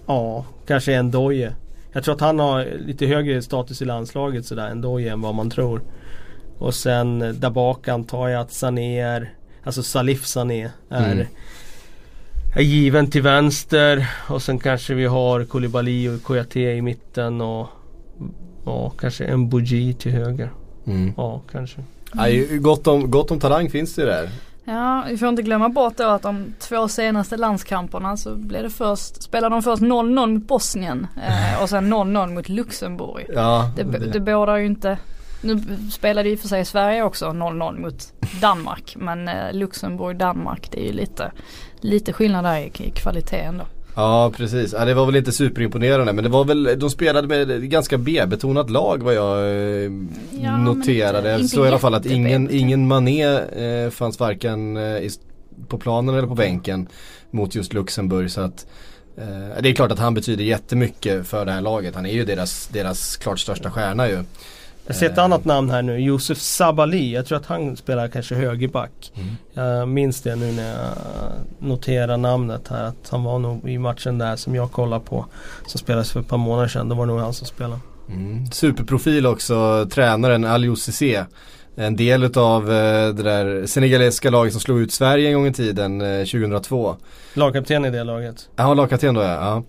ja, 0.06 0.44
kanske 0.66 1.02
Ndoye. 1.02 1.52
Jag 1.92 2.04
tror 2.04 2.14
att 2.14 2.20
han 2.20 2.38
har 2.38 2.64
lite 2.86 3.06
högre 3.06 3.42
status 3.42 3.82
i 3.82 3.84
landslaget 3.84 4.46
sådär, 4.46 4.74
Ndoye, 4.74 5.12
än 5.12 5.20
vad 5.20 5.34
man 5.34 5.50
tror. 5.50 5.80
Och 6.58 6.74
sen 6.74 7.22
eh, 7.22 7.28
där 7.32 7.50
bak 7.50 7.88
antar 7.88 8.28
jag 8.28 8.40
att 8.40 8.52
Sané 8.52 9.00
är, 9.00 9.32
alltså 9.64 9.82
Salif 9.82 10.26
Sané 10.26 10.70
är, 10.88 11.12
Mm. 11.12 11.26
är 12.56 12.62
given 12.62 13.10
till 13.10 13.22
vänster. 13.22 14.06
Och 14.28 14.42
sen 14.42 14.58
kanske 14.58 14.94
vi 14.94 15.04
har 15.06 15.44
Koulibaly 15.44 16.08
och 16.08 16.22
Kouyaté 16.22 16.72
i 16.76 16.82
mitten 16.82 17.40
och 17.40 17.66
ja, 18.64 18.90
kanske 18.90 19.24
en 19.24 19.48
Bougie 19.48 19.94
till 19.94 20.12
höger. 20.12 20.50
Mm. 20.86 21.12
Ja, 21.16 21.42
kanske. 21.52 21.80
Ju 22.28 22.58
gott, 22.60 22.86
om, 22.86 23.10
gott 23.10 23.30
om 23.30 23.40
talang 23.40 23.70
finns 23.70 23.94
det 23.94 24.02
ju 24.02 24.08
där. 24.08 24.30
Ja, 24.64 25.04
vi 25.08 25.18
får 25.18 25.28
inte 25.28 25.42
glömma 25.42 25.68
bort 25.68 25.96
då 25.96 26.04
att 26.04 26.22
de 26.22 26.54
två 26.58 26.88
senaste 26.88 27.36
landskamperna 27.36 28.16
så 28.16 28.34
blev 28.34 28.62
det 28.62 28.70
först, 28.70 29.22
spelade 29.22 29.54
de 29.54 29.62
först 29.62 29.82
0-0 29.82 30.26
mot 30.26 30.48
Bosnien 30.48 31.06
eh, 31.16 31.62
och 31.62 31.68
sen 31.68 31.94
0-0 31.94 32.34
mot 32.34 32.48
Luxemburg. 32.48 33.26
Ja, 33.34 33.72
Det, 33.76 33.82
det 34.12 34.20
bådar 34.20 34.56
ju 34.56 34.66
inte 34.66 34.98
nu 35.40 35.60
spelade 35.90 36.28
och 36.34 36.38
för 36.38 36.48
sig 36.48 36.64
Sverige 36.64 37.02
också 37.02 37.26
0-0 37.26 37.78
mot 37.80 38.12
Danmark 38.40 38.96
men 38.98 39.28
eh, 39.28 39.52
Luxemburg-Danmark 39.52 40.70
det 40.70 40.80
är 40.80 40.86
ju 40.86 40.92
lite, 40.92 41.32
lite 41.80 42.12
skillnad 42.12 42.44
där 42.44 42.58
i, 42.58 42.72
i 42.84 42.90
kvalitet 42.90 43.40
ändå. 43.40 43.64
Ja 44.00 44.32
precis, 44.36 44.72
ja, 44.72 44.84
det 44.84 44.94
var 44.94 45.06
väl 45.06 45.16
inte 45.16 45.32
superimponerande 45.32 46.12
men 46.12 46.24
det 46.24 46.30
var 46.30 46.44
väl, 46.44 46.78
de 46.78 46.90
spelade 46.90 47.28
med 47.28 47.70
ganska 47.70 47.98
B-betonat 47.98 48.70
lag 48.70 49.02
vad 49.02 49.14
jag 49.14 49.38
eh, 49.38 49.90
Ja, 50.42 50.56
noterade. 50.56 51.30
inte- 51.30 51.42
inte 51.42 51.54
såg 51.56 51.64
i 51.64 51.68
alla 51.68 51.78
fall 51.78 51.94
att 51.94 52.06
ingen, 52.06 52.50
ingen 52.50 52.86
Mané 52.88 53.24
eh, 53.36 53.90
fanns 53.90 54.20
varken 54.20 54.76
eh, 54.76 55.10
på 55.68 55.78
planen 55.78 56.14
eller 56.14 56.28
på 56.28 56.34
bänken 56.34 56.88
mot 57.30 57.54
just 57.54 57.72
Luxemburg 57.72 58.30
så 58.30 58.40
att 58.40 58.66
eh, 59.16 59.62
det 59.62 59.68
är 59.68 59.74
klart 59.74 59.92
att 59.92 59.98
han 59.98 60.14
betyder 60.14 60.44
jättemycket 60.44 61.26
för 61.26 61.44
det 61.44 61.52
här 61.52 61.60
laget. 61.60 61.94
Han 61.94 62.06
är 62.06 62.12
ju 62.12 62.24
deras, 62.24 62.68
deras 62.72 63.16
klart 63.16 63.38
största 63.40 63.70
stjärna 63.70 64.08
ju. 64.08 64.24
Jag 64.88 64.96
ser 64.96 65.06
ett 65.06 65.18
Eh, 65.18 65.24
annat 65.24 65.44
namn 65.44 65.70
här 65.70 65.82
nu, 65.82 65.98
Josef 65.98 66.38
Sabali. 66.38 67.14
Jag 67.14 67.26
tror 67.26 67.38
att 67.38 67.46
han 67.46 67.76
spelar 67.76 68.08
kanske 68.08 68.34
högerback. 68.34 69.12
Mm. 69.14 69.28
Jag 69.52 69.88
minns 69.88 70.20
det 70.20 70.36
nu 70.36 70.52
när 70.52 70.68
jag 70.68 70.88
noterar 71.58 72.16
namnet 72.16 72.68
här. 72.68 72.84
Att 72.84 73.08
han 73.10 73.24
var 73.24 73.38
nog 73.38 73.70
i 73.70 73.78
matchen 73.78 74.18
där 74.18 74.36
som 74.36 74.54
jag 74.54 74.72
kollade 74.72 75.04
på. 75.04 75.26
Som 75.66 75.78
spelades 75.78 76.12
för 76.12 76.20
ett 76.20 76.28
par 76.28 76.36
månader 76.36 76.68
sedan. 76.68 76.88
Då 76.88 76.94
var 76.94 77.06
det 77.06 77.12
nog 77.12 77.20
han 77.20 77.34
som 77.34 77.46
spelade. 77.46 77.80
Mm. 78.08 78.46
Superprofil 78.50 79.26
också, 79.26 79.86
tränaren 79.90 80.44
Aliou 80.44 80.76
Cissé. 80.76 81.24
En 81.80 81.96
del 81.96 82.24
utav 82.24 82.62
eh, 82.72 83.14
det 83.14 83.22
där 83.22 83.66
senegaleska 83.66 84.30
laget 84.30 84.52
som 84.52 84.60
slog 84.60 84.80
ut 84.80 84.92
Sverige 84.92 85.28
en 85.28 85.34
gång 85.34 85.46
i 85.46 85.52
tiden, 85.52 86.00
eh, 86.00 86.18
2002. 86.18 86.96
Lagkapten 87.34 87.84
i 87.84 87.90
det 87.90 88.04
laget. 88.04 88.48
Ja, 88.56 88.74
lagkapten 88.74 89.14
då 89.14 89.20
ja. 89.20 89.28
ja. 89.28 89.62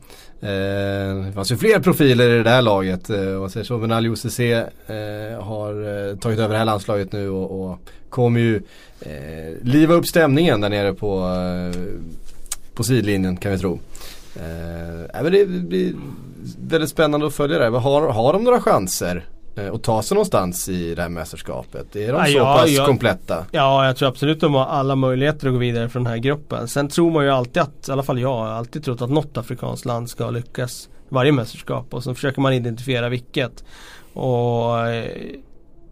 Eh, 0.48 1.26
det 1.26 1.32
fanns 1.36 1.52
ju 1.52 1.58
fler 1.58 1.80
profiler 1.80 2.30
i 2.30 2.38
det 2.38 2.44
där 2.44 2.62
laget. 2.62 3.10
Eh, 3.10 3.40
man 3.40 3.50
säger 3.50 3.64
så. 3.64 3.78
Men 3.78 4.18
Cissé 4.18 4.54
eh, 4.54 5.44
har 5.44 6.10
eh, 6.10 6.16
tagit 6.16 6.40
över 6.40 6.54
det 6.54 6.58
här 6.58 6.66
landslaget 6.66 7.12
nu 7.12 7.30
och, 7.30 7.62
och 7.72 7.80
kommer 8.10 8.40
ju 8.40 8.56
eh, 9.02 9.58
liva 9.62 9.94
upp 9.94 10.08
stämningen 10.08 10.62
där 10.62 10.70
nere 10.70 10.94
på, 10.94 11.20
eh, 11.20 11.82
på 12.74 12.84
sidlinjen 12.84 13.38
kan 13.38 13.52
vi 13.52 13.58
tro. 13.58 13.80
Eh, 14.36 15.24
men 15.24 15.32
det 15.32 15.46
blir 15.46 15.94
väldigt 16.60 16.90
spännande 16.90 17.28
att 17.28 17.34
följa 17.34 17.58
det 17.58 17.64
här. 17.64 17.72
Har, 17.72 18.10
har 18.10 18.34
de 18.34 18.44
några 18.44 18.62
chanser 18.62 19.26
eh, 19.66 19.74
att 19.74 19.84
ta 19.84 20.02
sig 20.02 20.16
någonstans 20.16 20.70
i 20.70 20.96
det 20.96 21.02
här 21.02 21.10
mästerskapet? 21.10 21.96
Är 21.96 22.14
de 22.14 22.20
Ja, 22.20 22.26
så 22.26 22.38
ja, 22.38 22.58
pass 22.58 22.70
ja. 22.70 22.86
kompletta? 22.86 23.46
Ja, 23.52 23.86
jag 23.86 23.98
tror 23.98 24.10
absolut 24.10 24.42
de 24.42 24.54
har 24.54 24.66
alla 24.66 24.96
möjligheter 24.96 25.48
att 25.48 25.54
gå 25.54 25.60
vidare 25.60 25.90
från 25.90 26.04
den 26.04 26.14
här 26.14 26.20
gruppen. 26.20 26.68
Sen 26.68 26.88
tror 26.88 27.12
man 27.12 27.24
ju 27.24 27.32
alltid 27.32 27.62
att, 27.62 27.90
i 27.90 27.92
alla 27.92 28.04
fall 28.04 28.20
jag, 28.20 28.38
har 28.38 28.48
alltid 28.48 28.84
trott 28.84 29.02
att 29.02 29.10
något 29.10 29.38
afrikanskt 29.38 29.86
land 29.86 30.10
ska 30.10 30.30
lyckas 30.30 30.90
varje 31.10 31.32
mästerskap. 31.32 31.94
Och 31.94 32.04
så 32.04 32.16
försöker 32.16 32.42
man 32.42 32.54
identifiera 32.54 33.10
vilket. 33.10 33.64
Och 34.14 34.88
eh, 34.88 35.12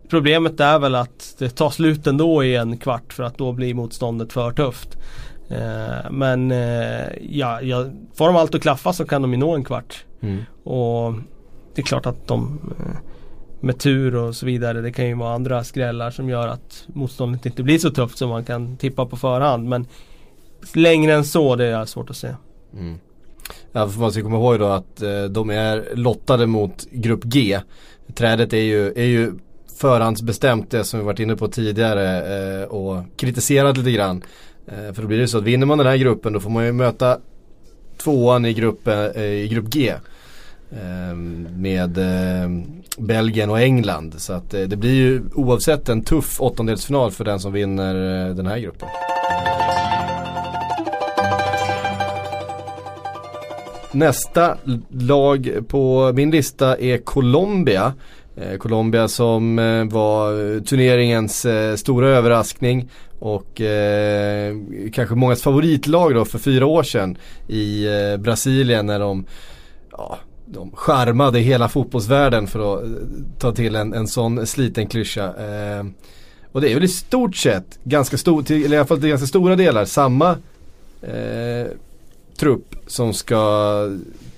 Problemet 0.09 0.59
är 0.59 0.79
väl 0.79 0.95
att 0.95 1.35
det 1.37 1.49
tar 1.49 1.69
slut 1.69 2.07
ändå 2.07 2.43
i 2.43 2.55
en 2.55 2.77
kvart 2.77 3.13
för 3.13 3.23
att 3.23 3.37
då 3.37 3.51
blir 3.51 3.73
motståndet 3.73 4.33
för 4.33 4.51
tufft. 4.51 4.97
Eh, 5.49 6.11
men 6.11 6.51
ja, 7.29 7.61
ja, 7.61 7.85
får 8.13 8.27
de 8.27 8.35
allt 8.35 8.55
att 8.55 8.61
klaffa 8.61 8.93
så 8.93 9.05
kan 9.05 9.21
de 9.21 9.31
ju 9.31 9.37
nå 9.37 9.55
en 9.55 9.63
kvart. 9.63 10.05
Mm. 10.21 10.43
Och 10.63 11.13
det 11.77 11.81
är 11.81 11.85
klart 11.85 12.05
att 12.05 12.27
de 12.27 12.59
med 13.59 13.79
tur 13.79 14.15
och 14.15 14.35
så 14.35 14.45
vidare. 14.45 14.81
Det 14.81 14.91
kan 14.91 15.07
ju 15.07 15.13
vara 15.13 15.33
andra 15.33 15.63
skrällar 15.63 16.11
som 16.11 16.29
gör 16.29 16.47
att 16.47 16.85
motståndet 16.87 17.45
inte 17.45 17.63
blir 17.63 17.79
så 17.79 17.89
tufft 17.89 18.17
som 18.17 18.29
man 18.29 18.45
kan 18.45 18.77
tippa 18.77 19.05
på 19.05 19.17
förhand. 19.17 19.69
Men 19.69 19.85
längre 20.73 21.13
än 21.13 21.25
så 21.25 21.55
det 21.55 21.65
är 21.65 21.85
svårt 21.85 22.09
att 22.09 22.17
se. 22.17 22.29
Mm. 22.73 22.99
Ja, 23.71 23.87
för 23.87 23.99
man 23.99 24.11
ska 24.11 24.21
komma 24.21 24.37
ihåg 24.37 24.59
då 24.59 24.65
att 24.65 25.01
eh, 25.01 25.23
de 25.23 25.49
är 25.49 25.95
lottade 25.95 26.47
mot 26.47 26.85
grupp 26.91 27.23
G. 27.23 27.59
Trädet 28.15 28.53
är 28.53 28.57
ju, 28.57 28.87
är 28.87 29.05
ju 29.05 29.33
förhandsbestämt 29.77 30.71
det 30.71 30.83
som 30.83 30.99
vi 30.99 31.05
varit 31.05 31.19
inne 31.19 31.35
på 31.35 31.47
tidigare 31.47 32.61
eh, 32.61 32.63
och 32.63 33.03
kritiserat 33.15 33.77
lite 33.77 33.91
grann. 33.91 34.23
Eh, 34.67 34.93
för 34.93 35.01
då 35.01 35.07
blir 35.07 35.17
det 35.17 35.27
så 35.27 35.37
att 35.37 35.43
vinner 35.43 35.65
man 35.65 35.77
den 35.77 35.87
här 35.87 35.97
gruppen 35.97 36.33
då 36.33 36.39
får 36.39 36.49
man 36.49 36.65
ju 36.65 36.71
möta 36.71 37.17
tvåan 37.97 38.45
i, 38.45 38.53
gruppen, 38.53 39.11
eh, 39.15 39.23
i 39.23 39.47
grupp 39.47 39.65
G. 39.65 39.93
Ehm, 40.71 41.47
med 41.55 41.97
ehm, 41.97 42.63
Belgien 42.97 43.49
och 43.49 43.59
England. 43.59 44.13
Så 44.17 44.33
att 44.33 44.53
eh, 44.53 44.61
det 44.61 44.75
blir 44.75 44.93
ju 44.93 45.21
oavsett 45.33 45.89
en 45.89 46.01
tuff 46.01 46.41
åttondelsfinal 46.41 47.11
för 47.11 47.25
den 47.25 47.39
som 47.39 47.53
vinner 47.53 48.27
eh, 48.29 48.35
den 48.35 48.47
här 48.47 48.59
gruppen. 48.59 48.89
Nästa 53.91 54.57
lag 54.89 55.49
på 55.67 56.11
min 56.15 56.31
lista 56.31 56.77
är 56.77 56.97
Colombia. 56.97 57.93
Eh, 58.35 58.57
Colombia 58.57 59.07
som 59.07 59.55
var 59.91 60.59
turneringens 60.59 61.45
stora 61.75 62.09
överraskning 62.09 62.89
och 63.19 63.61
kanske 64.93 65.15
mångas 65.15 65.41
favoritlag 65.41 66.15
då 66.15 66.25
för 66.25 66.39
fyra 66.39 66.65
år 66.65 66.83
sedan 66.83 67.17
i 67.47 67.85
Brasilien 68.17 68.85
när 68.85 68.99
de 68.99 69.25
ja, 69.91 70.17
de 70.47 70.71
charmade 70.73 71.39
hela 71.39 71.69
fotbollsvärlden 71.69 72.47
för 72.47 72.73
att 72.73 72.83
eh, 72.83 72.89
ta 73.39 73.51
till 73.51 73.75
en, 73.75 73.93
en 73.93 74.07
sån 74.07 74.47
sliten 74.47 74.87
klyscha. 74.87 75.25
Eh, 75.25 75.85
och 76.51 76.61
det 76.61 76.69
är 76.69 76.73
väl 76.73 76.83
i 76.83 76.87
stort 76.87 77.35
sett, 77.35 77.79
ganska 77.83 78.17
stor, 78.17 78.43
till, 78.43 78.65
eller 78.65 78.75
i 78.75 78.79
alla 78.79 78.87
fall 78.87 78.99
till 78.99 79.09
ganska 79.09 79.27
stora 79.27 79.55
delar, 79.55 79.85
samma 79.85 80.29
eh, 81.01 81.67
trupp 82.37 82.75
som 82.87 83.13
ska 83.13 83.81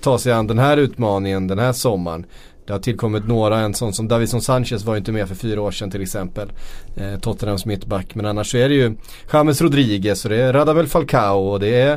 ta 0.00 0.18
sig 0.18 0.32
an 0.32 0.46
den 0.46 0.58
här 0.58 0.76
utmaningen 0.76 1.46
den 1.46 1.58
här 1.58 1.72
sommaren. 1.72 2.26
Det 2.66 2.72
har 2.72 2.80
tillkommit 2.80 3.28
några, 3.28 3.58
en 3.58 3.74
sån 3.74 3.92
som 3.92 4.08
Davison 4.08 4.42
Sanchez 4.42 4.84
var 4.84 4.94
ju 4.94 4.98
inte 4.98 5.12
med 5.12 5.28
för 5.28 5.34
fyra 5.34 5.62
år 5.62 5.70
sedan 5.70 5.90
till 5.90 6.02
exempel. 6.02 6.52
Eh, 6.96 7.18
Tottenhams 7.20 7.66
mittback. 7.66 8.14
Men 8.14 8.26
annars 8.26 8.50
så 8.50 8.56
är 8.56 8.68
det 8.68 8.74
ju 8.74 8.96
James 9.32 9.60
Rodriguez 9.60 10.24
och 10.24 10.30
det 10.30 10.42
är 10.42 10.52
Radamel 10.52 10.86
Falcao 10.86 11.38
och 11.38 11.60
det 11.60 11.80
är 11.80 11.92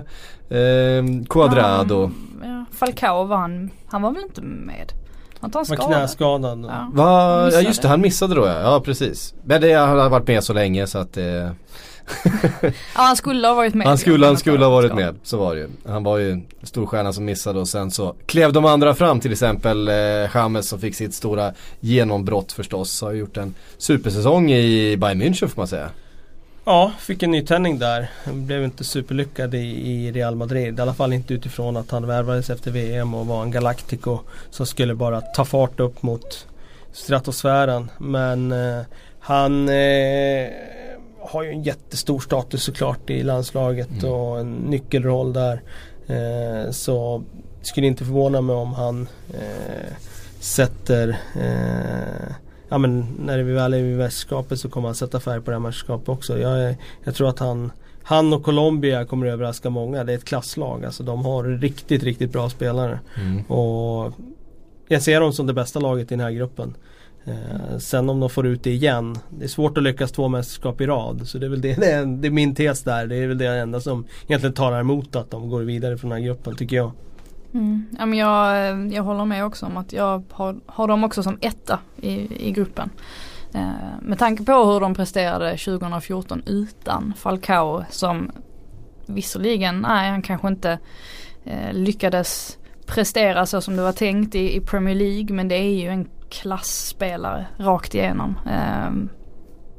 eh, 0.49 1.03
Cuadrado. 1.29 2.11
Ja, 2.41 2.47
ja, 2.47 2.52
Falcao 2.73 3.23
var 3.23 3.37
han, 3.37 3.69
han 3.87 4.01
var 4.01 4.11
väl 4.11 4.23
inte 4.23 4.41
med? 4.41 4.93
Han 5.39 5.51
Var 5.51 5.63
skadad? 5.63 5.85
knäskadad. 5.87 6.65
Ja. 6.65 6.89
Va? 6.93 7.49
Ja 7.51 7.61
just 7.61 7.81
det, 7.81 7.87
han 7.87 8.01
missade 8.01 8.35
då 8.35 8.45
ja. 8.47 8.61
Ja 8.61 8.81
precis. 8.85 9.33
Men 9.43 9.61
det 9.61 9.73
han 9.73 9.99
har 9.99 10.09
varit 10.09 10.27
med 10.27 10.43
så 10.43 10.53
länge 10.53 10.87
så 10.87 10.97
att 10.97 11.17
eh, 11.17 11.23
Ja 12.61 12.71
han 12.93 13.15
skulle 13.15 13.47
ha 13.47 13.55
varit 13.55 13.73
med. 13.73 13.87
Han 13.87 13.97
skulle, 13.97 14.25
han 14.25 14.37
skulle 14.37 14.65
ha 14.65 14.71
varit 14.71 14.95
med, 14.95 15.15
så 15.23 15.37
var 15.37 15.55
det 15.55 15.61
ju. 15.61 15.69
Han 15.87 16.03
var 16.03 16.17
ju 16.17 16.31
en 16.31 16.45
storstjärna 16.63 17.13
som 17.13 17.25
missade 17.25 17.59
och 17.59 17.67
sen 17.67 17.91
så 17.91 18.15
klev 18.25 18.53
de 18.53 18.65
andra 18.65 18.95
fram 18.95 19.19
till 19.19 19.31
exempel 19.31 19.87
eh, 19.87 19.95
James 20.35 20.67
som 20.69 20.79
fick 20.79 20.95
sitt 20.95 21.13
stora 21.13 21.51
genombrott 21.79 22.51
förstås. 22.51 23.01
Har 23.01 23.11
gjort 23.11 23.37
en 23.37 23.53
supersäsong 23.77 24.51
i 24.51 24.97
Bayern 24.97 25.21
München 25.21 25.47
får 25.47 25.61
man 25.61 25.67
säga. 25.67 25.89
Ja, 26.65 26.91
fick 26.99 27.23
en 27.23 27.31
nytändning 27.31 27.79
där. 27.79 28.09
Blev 28.33 28.63
inte 28.63 28.83
superlyckad 28.83 29.55
i, 29.55 29.57
i 29.91 30.11
Real 30.11 30.35
Madrid. 30.35 30.79
I 30.79 30.81
alla 30.81 30.93
fall 30.93 31.13
inte 31.13 31.33
utifrån 31.33 31.77
att 31.77 31.91
han 31.91 32.07
värvades 32.07 32.49
efter 32.49 32.71
VM 32.71 33.13
och 33.13 33.27
var 33.27 33.43
en 33.43 33.51
Galactico 33.51 34.19
som 34.49 34.65
skulle 34.65 34.95
bara 34.95 35.21
ta 35.21 35.45
fart 35.45 35.79
upp 35.79 36.03
mot 36.03 36.47
stratosfären. 36.91 37.91
Men 37.97 38.51
eh, 38.51 38.81
han 39.19 39.69
eh, 39.69 40.49
har 41.19 41.43
ju 41.43 41.49
en 41.49 41.63
jättestor 41.63 42.19
status 42.19 42.63
såklart 42.63 43.09
i 43.09 43.23
landslaget 43.23 43.89
Mm. 44.03 44.11
och 44.13 44.39
en 44.39 44.53
nyckelroll 44.53 45.33
där. 45.33 45.61
Eh, 46.07 46.71
så 46.71 47.23
skulle 47.61 47.87
inte 47.87 48.05
förvåna 48.05 48.41
mig 48.41 48.55
om 48.55 48.73
han 48.73 49.07
eh, 49.33 49.93
sätter 50.39 51.17
eh, 51.41 52.33
ja, 52.73 52.77
men 52.77 53.05
när 53.19 53.43
vi 53.43 53.53
väl 53.53 53.73
är 53.73 53.77
i 53.77 53.95
mästerskapet 53.95 54.59
så 54.59 54.69
kommer 54.69 54.87
han 54.87 54.95
sätta 54.95 55.19
färg 55.19 55.41
på 55.41 55.51
det 55.51 55.55
här 55.55 55.61
mästerskapet 55.61 56.09
också. 56.09 56.39
Jag, 56.39 56.75
jag 57.03 57.15
tror 57.15 57.29
att 57.29 57.39
han 57.39 57.71
han 58.03 58.33
och 58.33 58.43
Colombia 58.43 59.05
kommer 59.05 59.27
att 59.27 59.33
överraska 59.33 59.69
många. 59.69 60.03
Det 60.03 60.13
är 60.13 60.17
ett 60.17 60.25
klasslag. 60.25 60.85
Alltså 60.85 61.03
de 61.03 61.25
har 61.25 61.43
riktigt, 61.43 62.03
riktigt 62.03 62.31
bra 62.31 62.49
spelare. 62.49 62.99
Mm. 63.21 63.43
Och 63.45 64.13
jag 64.87 65.01
ser 65.01 65.19
dem 65.19 65.33
som 65.33 65.47
det 65.47 65.53
bästa 65.53 65.79
laget 65.79 66.11
i 66.11 66.15
den 66.15 66.19
här 66.19 66.31
gruppen. 66.31 66.75
Eh, 67.25 67.77
sen 67.77 68.09
om 68.09 68.19
de 68.19 68.29
får 68.29 68.47
ut 68.47 68.63
det 68.63 68.71
igen. 68.71 69.17
Det 69.29 69.43
är 69.43 69.49
svårt 69.49 69.77
att 69.77 69.83
lyckas 69.83 70.11
två 70.11 70.27
mästerskap 70.27 70.81
i 70.81 70.85
rad. 70.85 71.27
Så 71.27 71.37
det 71.37 71.45
är 71.45 71.49
väl 71.49 71.61
det, 71.61 71.73
det, 71.73 71.91
är, 71.91 72.05
det 72.05 72.27
är 72.27 72.31
min 72.31 72.55
tes 72.55 72.83
där. 72.83 73.07
Det 73.07 73.15
är 73.15 73.27
väl 73.27 73.37
det 73.37 73.47
enda 73.47 73.79
som 73.79 74.05
egentligen 74.27 74.53
talar 74.53 74.79
emot 74.79 75.15
att 75.15 75.31
de 75.31 75.49
går 75.49 75.61
vidare 75.61 75.97
från 75.97 76.09
den 76.09 76.19
här 76.19 76.25
gruppen 76.25 76.55
tycker 76.55 76.75
jag. 76.75 76.91
Mm. 77.53 77.85
Ja, 77.99 78.05
men 78.05 78.19
jag, 78.19 78.93
jag 78.93 79.03
håller 79.03 79.25
med 79.25 79.45
också 79.45 79.65
om 79.65 79.77
att 79.77 79.93
jag 79.93 80.23
har, 80.31 80.55
har 80.65 80.87
dem 80.87 81.03
också 81.03 81.23
som 81.23 81.37
etta 81.41 81.79
i, 82.01 82.47
i 82.47 82.51
gruppen. 82.51 82.89
Eh, 83.53 84.01
med 84.01 84.19
tanke 84.19 84.43
på 84.43 84.51
hur 84.51 84.79
de 84.79 84.93
presterade 84.93 85.57
2014 85.57 86.43
utan 86.45 87.13
Falcao 87.17 87.83
som 87.89 88.31
visserligen, 89.05 89.81
nej 89.81 90.09
han 90.09 90.21
kanske 90.21 90.47
inte 90.47 90.79
eh, 91.43 91.73
lyckades 91.73 92.57
prestera 92.85 93.45
så 93.45 93.61
som 93.61 93.75
det 93.75 93.81
var 93.81 93.91
tänkt 93.91 94.35
i, 94.35 94.55
i, 94.55 94.61
Premier 94.61 94.95
League 94.95 95.35
men 95.35 95.47
det 95.47 95.55
är 95.55 95.81
ju 95.81 95.87
en 95.89 96.09
klassspelare 96.29 97.45
rakt 97.57 97.95
igenom. 97.95 98.39
Eh, 98.45 98.91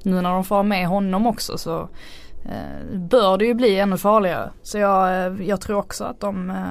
nu 0.03 0.23
när 0.23 0.33
de 0.33 0.45
får 0.45 0.63
med 0.63 0.89
honom 0.89 1.27
också 1.27 1.59
så 1.59 1.89
eh, 2.45 2.99
bör 2.99 3.39
det 3.39 3.45
ju 3.45 3.55
bli 3.55 3.79
ännu 3.79 3.99
farligare. 3.99 4.51
Så 4.63 4.79
jag, 4.79 5.27
eh, 5.27 5.49
jag 5.49 5.61
tror 5.61 5.77
också 5.77 6.05
att 6.05 6.21
de 6.21 6.51
eh, 6.51 6.71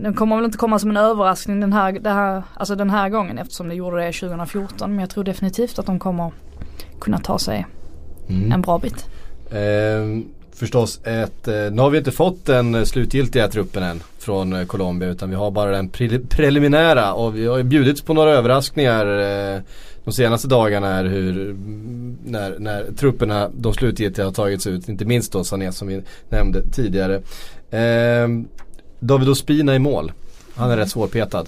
den 0.00 0.14
kommer 0.14 0.36
väl 0.36 0.44
inte 0.44 0.58
komma 0.58 0.78
som 0.78 0.90
en 0.90 0.96
överraskning 0.96 1.60
den 1.60 1.72
här, 1.72 2.00
här, 2.04 2.42
alltså 2.54 2.74
den 2.74 2.90
här 2.90 3.08
gången 3.08 3.38
eftersom 3.38 3.68
det 3.68 3.74
gjorde 3.74 4.04
det 4.04 4.12
2014. 4.12 4.90
Men 4.90 5.00
jag 5.00 5.10
tror 5.10 5.24
definitivt 5.24 5.78
att 5.78 5.86
de 5.86 5.98
kommer 5.98 6.32
kunna 7.00 7.18
ta 7.18 7.38
sig 7.38 7.66
mm. 8.28 8.52
en 8.52 8.62
bra 8.62 8.78
bit. 8.78 9.08
Eh, 9.50 10.30
förstås 10.52 11.00
ett, 11.04 11.48
eh, 11.48 11.54
nu 11.54 11.82
har 11.82 11.90
vi 11.90 11.98
inte 11.98 12.12
fått 12.12 12.46
den 12.46 12.86
slutgiltiga 12.86 13.48
truppen 13.48 13.82
än 13.82 14.02
från 14.18 14.52
eh, 14.52 14.66
Colombia 14.66 15.08
utan 15.08 15.30
vi 15.30 15.36
har 15.36 15.50
bara 15.50 15.70
den 15.70 15.88
pre 15.88 16.18
preliminära 16.18 17.12
och 17.12 17.36
vi 17.36 17.46
har 17.46 17.56
ju 17.56 17.62
bjudits 17.62 18.02
på 18.02 18.14
några 18.14 18.30
överraskningar 18.30 19.06
eh, 19.06 19.60
de 20.04 20.12
senaste 20.12 20.48
dagarna 20.48 20.86
här 20.86 21.04
hur 21.04 21.56
när, 22.24 22.58
när 22.58 22.92
trupperna, 22.96 23.50
de 23.54 23.74
slutgiltiga 23.74 24.24
har 24.24 24.32
tagits 24.32 24.66
ut. 24.66 24.88
Inte 24.88 25.04
minst 25.04 25.32
då 25.32 25.44
Sané 25.44 25.72
som 25.72 25.88
vi 25.88 26.02
nämnde 26.28 26.62
tidigare. 26.62 27.14
Eh, 27.70 28.28
David 29.00 29.28
Ospina 29.28 29.74
i 29.74 29.78
mål. 29.78 30.12
Han 30.54 30.70
är 30.70 30.76
rätt 30.76 30.90
svårpetad. 30.90 31.44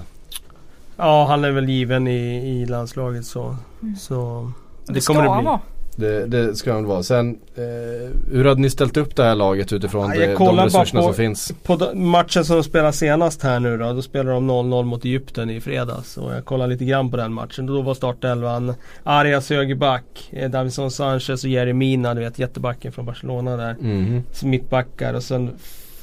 Ja 0.96 1.26
han 1.28 1.44
är 1.44 1.50
väl 1.50 1.68
given 1.68 2.08
i, 2.08 2.50
i 2.50 2.66
landslaget 2.66 3.26
så. 3.26 3.56
Mm. 3.82 3.96
så 3.96 4.50
det, 4.86 4.92
det 4.92 5.06
kommer 5.06 5.22
det 5.22 5.28
bli. 5.28 5.44
Vara. 5.44 5.60
Det, 5.96 6.26
det 6.26 6.56
ska 6.56 6.72
han 6.72 6.84
vara. 6.84 7.02
Sen 7.02 7.38
eh, 7.54 8.32
hur 8.32 8.44
hade 8.44 8.60
ni 8.60 8.70
ställt 8.70 8.96
upp 8.96 9.16
det 9.16 9.22
här 9.22 9.34
laget 9.34 9.72
utifrån 9.72 10.10
ja, 10.14 10.20
det, 10.20 10.34
de 10.34 10.56
resurserna 10.56 11.00
på, 11.00 11.06
som 11.06 11.14
finns? 11.14 11.52
På 11.62 11.94
matchen 11.94 12.44
som 12.44 12.56
de 12.56 12.62
spelade 12.62 12.92
senast 12.92 13.42
här 13.42 13.60
nu 13.60 13.78
då. 13.78 13.92
Då 13.92 14.02
spelade 14.02 14.30
de 14.30 14.50
0-0 14.50 14.84
mot 14.84 15.04
Egypten 15.04 15.50
i 15.50 15.60
fredags. 15.60 16.16
Och 16.16 16.34
jag 16.34 16.44
kollade 16.44 16.72
lite 16.72 16.84
grann 16.84 17.10
på 17.10 17.16
den 17.16 17.32
matchen. 17.32 17.66
Då 17.66 17.82
var 17.82 17.94
startelvan 17.94 18.74
Arias 19.02 19.50
högerback, 19.50 20.28
eh, 20.30 20.50
Davison 20.50 20.90
Sanchez 20.90 21.44
och 21.44 21.50
Jerry 21.50 21.72
Mina, 21.72 22.14
du 22.14 22.20
vet 22.20 22.38
jättebacken 22.38 22.92
från 22.92 23.06
Barcelona 23.06 23.56
där. 23.56 23.76
Mm. 23.80 24.22
Mittbackar 24.42 25.14
och 25.14 25.22
sen 25.22 25.50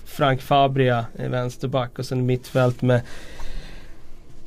Frank 0.10 0.42
Fabria 0.42 1.06
vänsterback 1.14 2.00
och 2.00 2.06
sen 2.06 2.26
mittfält 2.26 2.82
med 2.82 3.02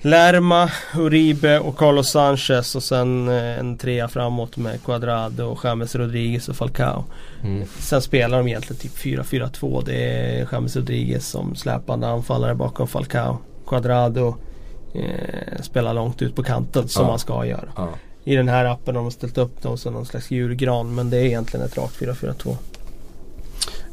Lerma, 0.04 0.70
Uribe 0.96 1.58
och 1.58 1.76
Carlos 1.76 2.10
Sanchez 2.10 2.74
och 2.74 2.82
sen 2.82 3.28
eh, 3.28 3.58
en 3.58 3.78
trea 3.78 4.08
framåt 4.08 4.56
med 4.56 4.84
Cuadrado 4.84 5.44
och 5.44 5.64
James 5.64 5.94
Rodriguez 5.94 6.48
och 6.48 6.56
Falcao. 6.56 7.04
Mm. 7.44 7.66
Sen 7.78 8.02
spelar 8.02 8.38
de 8.38 8.48
egentligen 8.48 8.80
typ 8.80 8.96
4-4-2. 8.96 9.82
Det 9.86 9.94
är 9.94 10.48
James 10.52 10.76
Rodriguez 10.76 11.28
som 11.28 11.56
släpande 11.56 12.08
anfallare 12.08 12.54
bakom 12.54 12.88
Falcao. 12.88 13.38
Cuadrado 13.66 14.36
eh, 14.94 15.62
spelar 15.62 15.94
långt 15.94 16.22
ut 16.22 16.36
på 16.36 16.42
kanten 16.42 16.88
som 16.88 17.02
ja. 17.02 17.08
man 17.08 17.18
ska 17.18 17.46
göra. 17.46 17.68
Ja. 17.76 17.88
I 18.24 18.36
den 18.36 18.48
här 18.48 18.64
appen 18.64 18.96
har 18.96 19.02
de 19.02 19.10
ställt 19.10 19.38
upp 19.38 19.62
dem 19.62 19.78
som 19.78 19.92
någon 19.92 20.06
slags 20.06 20.30
julgran 20.30 20.94
men 20.94 21.10
det 21.10 21.16
är 21.16 21.24
egentligen 21.24 21.66
ett 21.66 21.78
rakt 21.78 22.00
4-4-2. 22.00 22.56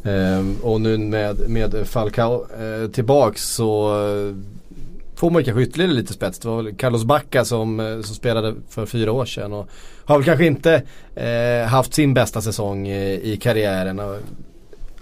Ehm, 0.03 0.57
och 0.61 0.81
nu 0.81 0.97
med, 0.97 1.49
med 1.49 1.87
Falcao 1.87 2.45
eh, 2.61 2.89
tillbaks 2.89 3.43
så 3.43 3.89
eh, 4.07 4.35
får 5.15 5.31
man 5.31 5.43
kanske 5.43 5.63
ytterligare 5.63 5.93
lite 5.93 6.13
spets. 6.13 6.39
Det 6.39 6.47
var 6.47 6.63
väl 6.63 6.75
Carlos 6.75 7.03
Bacca 7.03 7.45
som, 7.45 7.79
eh, 7.79 8.01
som 8.01 8.15
spelade 8.15 8.55
för 8.69 8.85
fyra 8.85 9.11
år 9.11 9.25
sedan 9.25 9.53
och 9.53 9.69
har 10.05 10.17
väl 10.17 10.25
kanske 10.25 10.45
inte 10.45 10.83
eh, 11.15 11.67
haft 11.67 11.93
sin 11.93 12.13
bästa 12.13 12.41
säsong 12.41 12.87
i, 12.87 13.33
i 13.33 13.37
karriären. 13.37 13.99
Och 13.99 14.17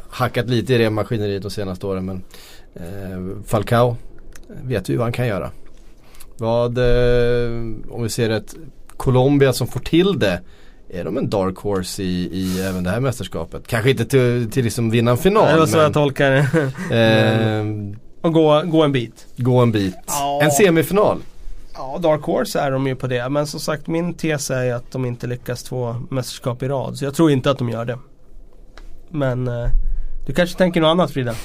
hackat 0.10 0.50
lite 0.50 0.74
i 0.74 0.78
det 0.78 0.90
maskineriet 0.90 1.42
de 1.42 1.52
senaste 1.52 1.88
åren 1.88 2.06
men 2.06 2.24
eh, 2.76 3.44
Falcao 3.46 3.98
vet 4.64 4.90
ju 4.90 4.98
vad 4.98 5.06
han 5.06 5.14
kan 5.14 5.28
göra. 5.28 5.52
Vad, 6.38 6.78
eh, 6.78 7.52
om 7.90 8.04
vi 8.04 8.10
ser 8.10 8.30
ett 8.30 8.56
Colombia 8.88 9.54
som 9.54 9.68
får 9.68 9.80
till 9.80 10.20
det 10.20 10.42
är 10.89 11.04
de 11.04 11.17
en 11.17 11.30
dark 11.30 11.58
horse 11.58 12.04
i, 12.04 12.30
i 12.32 12.62
även 12.62 12.84
det 12.84 12.89
här 12.89 13.00
mästerskapet? 13.00 13.67
Kanske 13.67 13.89
inte 13.89 14.06
till, 14.06 14.52
till 14.52 14.63
liksom 14.63 14.89
vinna 14.89 15.12
en 15.12 15.17
final. 15.17 15.54
Det 15.54 15.60
var 15.60 15.65
så 15.65 15.76
men, 15.76 15.84
jag 15.84 15.93
tolkar 15.93 16.32
det. 16.32 16.39
eh, 17.60 17.65
och 18.21 18.34
gå, 18.34 18.62
gå 18.65 18.84
en 18.84 18.91
bit. 18.91 19.28
Gå 19.38 19.58
en 19.58 19.71
bit. 19.71 19.95
Ja. 20.08 20.39
En 20.43 20.52
semifinal. 20.52 21.17
Ja, 21.73 21.97
Dark 22.02 22.21
Horse 22.21 22.60
är 22.60 22.71
de 22.71 22.88
ju 22.88 22.95
på 22.95 23.08
det. 23.08 23.30
Men 23.30 23.47
som 23.47 23.60
sagt 23.60 23.88
min 23.88 24.13
tes 24.13 24.52
är 24.52 24.73
att 24.73 24.91
de 24.91 25.06
inte 25.06 25.28
lyckas 25.28 25.63
två 25.63 25.95
mästerskap 26.10 26.63
i 26.63 26.67
rad. 26.67 26.97
Så 26.97 27.06
jag 27.06 27.15
tror 27.15 27.32
inte 27.32 27.52
att 27.52 27.58
de 27.58 27.69
gör 27.69 27.86
det. 27.86 28.00
Men 29.10 29.47
eh, 29.47 29.69
du 30.28 30.34
kanske 30.34 30.58
tänker 30.58 30.82
något 30.82 30.89
annat 30.89 31.12
Frida? 31.12 31.36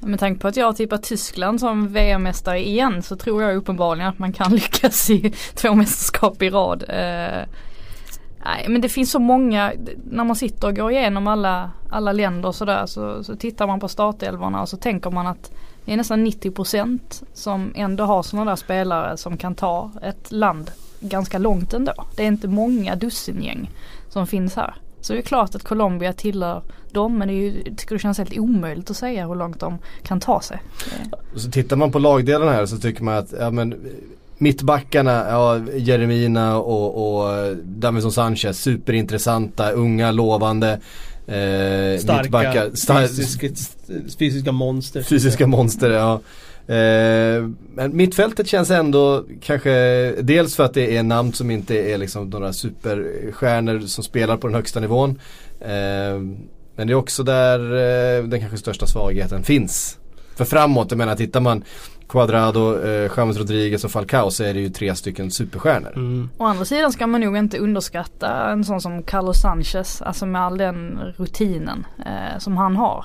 Med 0.00 0.20
tanke 0.20 0.40
på 0.40 0.48
att 0.48 0.56
jag 0.56 0.66
har 0.66 0.72
tippat 0.72 1.02
Tyskland 1.02 1.60
som 1.60 1.88
VM-mästare 1.92 2.66
igen 2.66 3.02
så 3.02 3.16
tror 3.16 3.42
jag 3.42 3.56
uppenbarligen 3.56 4.08
att 4.08 4.18
man 4.18 4.32
kan 4.32 4.52
lyckas 4.54 5.10
i 5.10 5.32
två 5.54 5.74
mästerskap 5.74 6.42
i 6.42 6.50
rad. 6.50 6.84
Eh, 6.88 7.48
Nej 8.44 8.66
men 8.68 8.80
det 8.80 8.88
finns 8.88 9.10
så 9.10 9.18
många, 9.18 9.72
när 10.10 10.24
man 10.24 10.36
sitter 10.36 10.68
och 10.68 10.76
går 10.76 10.92
igenom 10.92 11.26
alla, 11.26 11.70
alla 11.90 12.12
länder 12.12 12.48
och 12.48 12.54
sådär 12.54 12.86
så, 12.86 13.24
så 13.24 13.36
tittar 13.36 13.66
man 13.66 13.80
på 13.80 13.88
startelvorna 13.88 14.62
och 14.62 14.68
så 14.68 14.76
tänker 14.76 15.10
man 15.10 15.26
att 15.26 15.52
det 15.84 15.92
är 15.92 15.96
nästan 15.96 16.26
90% 16.26 16.98
som 17.32 17.72
ändå 17.74 18.04
har 18.04 18.22
sådana 18.22 18.50
där 18.50 18.56
spelare 18.56 19.16
som 19.16 19.36
kan 19.36 19.54
ta 19.54 19.90
ett 20.02 20.32
land 20.32 20.70
ganska 21.00 21.38
långt 21.38 21.74
ändå. 21.74 21.92
Det 22.16 22.22
är 22.22 22.26
inte 22.26 22.48
många 22.48 22.96
dussingäng 22.96 23.70
som 24.08 24.26
finns 24.26 24.56
här. 24.56 24.74
Så 25.00 25.12
det 25.12 25.18
är 25.18 25.22
klart 25.22 25.54
att 25.54 25.64
Colombia 25.64 26.12
tillhör 26.12 26.62
dem 26.90 27.18
men 27.18 27.28
det 27.28 27.34
är 27.34 27.36
ju, 27.36 27.62
tycker 27.76 27.94
det 27.94 27.98
känns 27.98 28.18
helt 28.18 28.38
omöjligt 28.38 28.90
att 28.90 28.96
säga 28.96 29.26
hur 29.26 29.34
långt 29.34 29.60
de 29.60 29.78
kan 30.02 30.20
ta 30.20 30.40
sig. 30.40 30.58
Så 31.34 31.50
tittar 31.50 31.76
man 31.76 31.92
på 31.92 31.98
lagdelarna 31.98 32.52
här 32.52 32.66
så 32.66 32.78
tycker 32.78 33.04
man 33.04 33.14
att 33.14 33.34
ja, 33.40 33.50
men 33.50 33.74
Mittbackarna, 34.38 35.26
ja, 35.28 35.60
Jeremina 35.74 36.56
och, 36.58 37.20
och 37.20 37.56
Davison 37.56 38.12
Sanchez, 38.12 38.62
superintressanta, 38.62 39.70
unga, 39.70 40.10
lovande. 40.10 40.80
Eh, 41.26 41.98
Starka, 42.00 42.70
star 42.74 43.06
fysiska, 43.06 43.48
fysiska 44.18 44.52
monster. 44.52 45.02
Fysiska 45.02 45.46
monster, 45.46 45.90
ja. 45.90 46.20
Eh, 46.74 47.48
men 47.74 47.96
mittfältet 47.96 48.48
känns 48.48 48.70
ändå 48.70 49.24
kanske 49.42 49.70
dels 50.20 50.56
för 50.56 50.64
att 50.64 50.74
det 50.74 50.96
är 50.96 51.02
namn 51.02 51.32
som 51.32 51.50
inte 51.50 51.74
är 51.74 51.98
liksom 51.98 52.30
några 52.30 52.52
superstjärnor 52.52 53.80
som 53.80 54.04
spelar 54.04 54.36
på 54.36 54.46
den 54.46 54.54
högsta 54.54 54.80
nivån. 54.80 55.10
Eh, 55.60 56.20
men 56.76 56.86
det 56.86 56.92
är 56.92 56.94
också 56.94 57.22
där 57.22 57.58
eh, 57.60 58.24
den 58.24 58.40
kanske 58.40 58.58
största 58.58 58.86
svagheten 58.86 59.42
finns. 59.42 59.98
För 60.36 60.44
framåt, 60.44 60.90
jag 60.90 60.98
menar 60.98 61.16
tittar 61.16 61.40
man 61.40 61.64
Cuadrado, 62.08 62.82
eh, 62.82 63.10
James 63.16 63.36
Rodriguez 63.36 63.84
och 63.84 63.90
Falcao 63.90 64.30
så 64.30 64.44
är 64.44 64.54
det 64.54 64.60
ju 64.60 64.68
tre 64.68 64.94
stycken 64.94 65.30
superstjärnor. 65.30 65.92
Mm. 65.96 66.30
Å 66.38 66.44
andra 66.44 66.64
sidan 66.64 66.92
ska 66.92 67.06
man 67.06 67.20
nog 67.20 67.36
inte 67.36 67.58
underskatta 67.58 68.50
en 68.50 68.64
sån 68.64 68.80
som 68.80 69.02
Carlos 69.02 69.40
Sanchez, 69.40 70.02
alltså 70.02 70.26
med 70.26 70.42
all 70.42 70.58
den 70.58 71.00
rutinen 71.16 71.86
eh, 71.98 72.38
som 72.38 72.56
han 72.56 72.76
har. 72.76 73.04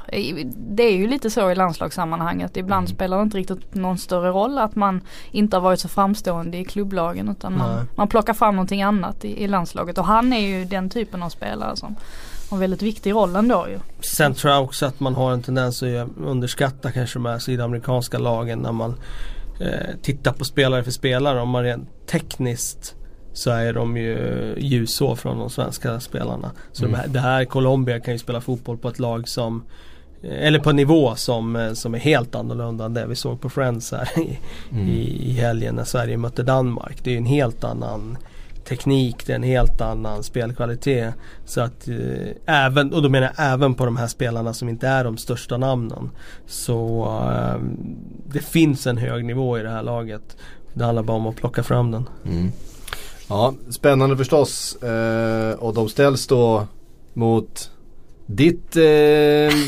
Det 0.58 0.84
är 0.84 0.98
ju 0.98 1.08
lite 1.08 1.30
så 1.30 1.52
i 1.52 1.56
landslagssammanhanget, 1.56 2.58
ibland 2.58 2.88
mm. 2.88 2.96
spelar 2.96 3.18
det 3.18 3.24
inte 3.24 3.38
riktigt 3.38 3.76
någon 3.76 3.98
större 3.98 4.30
roll 4.30 4.58
att 4.58 4.76
man 4.76 5.02
inte 5.32 5.56
har 5.56 5.62
varit 5.62 5.80
så 5.80 5.88
framstående 5.88 6.58
i 6.58 6.66
klubblagen 6.66 7.30
utan 7.30 7.58
man, 7.58 7.88
man 7.96 8.08
plockar 8.08 8.34
fram 8.34 8.56
någonting 8.56 8.82
annat 8.82 9.26
i, 9.26 9.44
i 9.44 9.48
landslaget 9.48 9.98
och 9.98 10.06
han 10.06 10.34
är 10.34 10.48
ju 10.48 10.66
den 10.66 10.90
typen 10.90 11.24
av 11.24 11.30
spelare 11.30 11.76
som 11.76 11.96
har 12.54 12.60
väldigt 12.60 12.82
viktig 12.82 13.12
roll 13.12 13.36
ändå 13.36 13.68
ju. 13.70 13.80
Sen 14.00 14.34
tror 14.34 14.54
jag 14.54 14.64
också 14.64 14.86
att 14.86 15.00
man 15.00 15.16
har 15.16 15.32
en 15.32 15.42
tendens 15.42 15.84
att 15.84 16.08
underskatta 16.26 16.92
kanske 16.92 17.20
de 17.20 17.26
här 17.26 17.40
sydamerikanska 17.40 18.20
lagen 18.20 18.60
när 18.60 18.72
man 18.72 18.96
eh, 19.60 19.96
tittar 20.02 20.34
på 20.34 20.46
spelare 20.46 20.84
för 20.84 20.92
spelare. 20.92 21.42
Om 21.42 21.50
man 21.50 21.64
rent 21.64 22.08
tekniskt 22.08 22.96
så 23.34 23.52
är 23.52 23.74
de 23.74 23.98
ju 23.98 24.56
ljusår 24.58 25.16
från 25.16 25.40
de 25.40 25.50
svenska 25.50 26.00
spelarna. 26.00 26.52
Så 26.72 26.86
mm. 26.86 26.92
de 26.92 26.98
här, 26.98 27.08
det 27.08 27.20
här 27.20 27.46
Colombia 27.46 28.00
kan 28.00 28.14
ju 28.14 28.20
spela 28.20 28.42
fotboll 28.42 28.78
på 28.78 28.90
ett 28.90 29.00
lag 29.00 29.28
som 29.28 29.64
eh, 30.24 30.48
eller 30.48 30.60
på 30.60 30.70
en 30.70 30.76
nivå 30.76 31.16
som, 31.16 31.56
eh, 31.56 31.74
som 31.74 31.96
är 31.96 32.00
helt 32.00 32.36
annorlunda 32.36 32.86
än 32.86 32.94
det 32.94 33.06
vi 33.06 33.16
såg 33.16 33.42
på 33.42 33.50
Friends 33.50 33.92
här 33.92 34.20
i, 34.20 34.40
mm. 34.72 34.88
i, 34.88 35.30
i 35.30 35.34
helgen 35.34 35.76
när 35.76 35.84
Sverige 35.84 36.18
mötte 36.18 36.44
Danmark. 36.44 37.04
Det 37.04 37.10
är 37.10 37.12
ju 37.12 37.18
en 37.18 37.26
helt 37.26 37.64
annan 37.64 38.18
teknik, 38.66 39.26
det 39.26 39.32
är 39.32 39.36
en 39.36 39.44
helt 39.44 39.82
annan 39.82 40.24
spelkvalitet. 40.24 41.14
Så 41.46 41.62
att 41.62 41.88
eh, 41.88 42.56
även, 42.66 42.94
och 42.94 43.02
då 43.02 43.10
menar 43.10 43.32
jag 43.38 43.54
även 43.54 43.76
på 43.76 43.86
de 43.86 43.98
här 43.98 44.08
spelarna 44.08 44.54
som 44.54 44.70
inte 44.70 44.88
är 44.88 45.04
de 45.04 45.18
största 45.18 45.58
namnen. 45.58 46.10
Så 46.48 47.04
eh, 47.32 47.62
det 48.26 48.40
finns 48.40 48.88
en 48.88 48.98
hög 48.98 49.26
nivå 49.26 49.60
i 49.60 49.64
det 49.64 49.70
här 49.70 49.84
laget. 49.84 50.38
Det 50.74 50.86
handlar 50.86 51.04
bara 51.04 51.18
om 51.18 51.28
att 51.28 51.36
plocka 51.36 51.64
fram 51.64 51.92
den. 51.92 52.10
Mm. 52.26 52.52
Ja, 53.30 53.54
spännande 53.70 54.18
förstås. 54.18 54.76
Eh, 54.76 55.54
och 55.54 55.74
de 55.74 55.90
ställs 55.90 56.28
då 56.28 56.68
mot 57.14 57.72
ditt, 58.36 58.76
eh, 58.76 58.84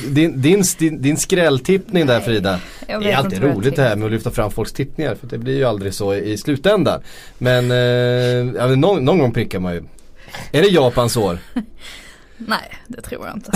din, 0.07 0.41
din, 0.41 0.63
din, 0.77 1.01
din 1.01 1.17
skrälltippning 1.17 2.05
där 2.05 2.19
Frida. 2.19 2.59
Det 2.87 2.93
är 2.93 3.15
alltid 3.15 3.43
roligt 3.43 3.75
det 3.75 3.81
här 3.81 3.95
med 3.95 4.05
att 4.05 4.11
lyfta 4.11 4.31
fram 4.31 4.51
folks 4.51 4.73
tippningar 4.73 5.15
för 5.15 5.27
det 5.27 5.37
blir 5.37 5.57
ju 5.57 5.63
aldrig 5.63 5.93
så 5.93 6.13
i, 6.13 6.37
slutändan. 6.37 7.01
Men 7.37 7.63
eh, 7.63 8.67
men 8.67 8.81
någon, 8.81 9.05
någon 9.05 9.19
gång 9.19 9.33
prickar 9.33 9.59
man 9.59 9.73
ju. 9.73 9.83
Är 10.51 10.61
det 10.61 10.67
Japans 10.67 11.17
år? 11.17 11.37
Nej, 12.37 12.77
det 12.87 13.01
tror 13.01 13.25
jag 13.25 13.35
inte. 13.35 13.51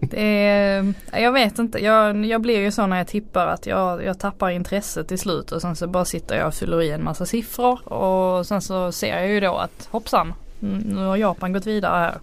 det 0.00 0.46
är, 0.46 0.94
jag 1.12 1.32
vet 1.32 1.58
inte, 1.58 1.84
jag, 1.84 2.26
jag 2.26 2.40
blir 2.40 2.58
ju 2.58 2.70
så 2.70 2.86
när 2.86 2.96
jag 2.96 3.06
tippar 3.06 3.46
att 3.46 3.66
jag, 3.66 4.04
jag 4.04 4.18
tappar 4.18 4.50
intresset 4.50 5.08
till 5.08 5.18
slut 5.18 5.52
och 5.52 5.62
sen 5.62 5.76
så 5.76 5.86
bara 5.86 6.04
sitter 6.04 6.36
jag 6.38 6.46
och 6.46 6.54
fyller 6.54 6.82
i 6.82 6.90
en 6.90 7.04
massa 7.04 7.26
siffror 7.26 7.92
och 7.92 8.46
sen 8.46 8.62
så 8.62 8.92
ser 8.92 9.16
jag 9.16 9.28
ju 9.28 9.40
då 9.40 9.56
att 9.56 9.88
hoppsan, 9.90 10.34
nu 10.60 11.04
har 11.04 11.16
Japan 11.16 11.52
gått 11.52 11.66
vidare 11.66 11.98
här. 11.98 12.18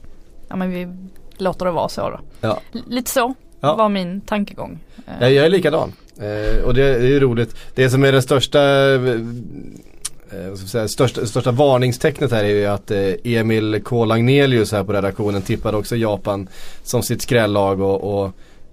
Ja 0.48 0.56
men 0.56 0.70
vi 0.72 0.88
låter 1.38 1.66
det 1.66 1.72
vara 1.72 1.90
så 1.90 2.10
då. 2.10 2.20
Ja. 2.42 2.60
Lite 2.88 3.12
så 3.12 3.34
Ja. 3.60 3.76
var 3.76 3.90
min 3.90 4.22
tankegång. 4.22 4.80
Eh, 5.08 5.14
Jag, 5.20 5.34
jag 5.34 5.46
är 5.46 5.50
likadan. 5.50 5.94
Eh, 6.20 6.64
och 6.64 6.74
det, 6.74 6.82
det 6.84 7.06
är 7.06 7.10
ju 7.10 7.20
roligt. 7.20 7.56
Det 7.76 7.90
som 7.90 8.04
är 8.04 8.12
den 8.12 8.22
största 8.22 8.62
eh, 8.94 10.56
säga, 10.56 10.88
största, 10.88 11.26
största 11.26 11.52
varningstecknet 11.52 12.32
här 12.32 12.44
är 12.44 12.48
ju 12.50 12.66
att 12.66 12.92
eh, 12.92 13.14
Emil 13.24 13.82
K. 13.86 14.06
Lagnelius 14.06 14.72
här 14.72 14.84
på 14.84 14.94
redaktionen 14.94 15.42
tippade 15.42 15.78
också 15.78 15.96
Japan 15.96 16.48
som 16.84 17.04
sitt 17.04 17.22
skrällag 17.22 17.82
och, 17.82 18.20
och 18.20 18.26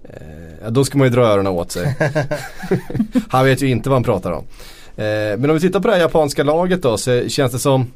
eh, 0.03 0.53
ja, 0.63 0.69
då 0.69 0.83
ska 0.85 0.97
man 0.97 1.07
ju 1.07 1.13
dra 1.13 1.21
öronen 1.25 1.51
åt 1.53 1.71
sig. 1.71 1.95
han 3.29 3.45
vet 3.45 3.61
ju 3.61 3.69
inte 3.69 3.89
vad 3.89 3.95
han 3.95 4.03
pratar 4.03 4.31
om. 4.31 4.43
Eh, 4.95 5.37
men 5.37 5.49
om 5.49 5.53
vi 5.53 5.59
tittar 5.59 5.79
på 5.79 5.87
det 5.87 5.93
här 5.93 6.01
japanska 6.01 6.43
laget 6.43 6.81
då 6.81 6.97
så 6.97 7.27
känns 7.29 7.51
det 7.51 7.59
som 7.59 7.91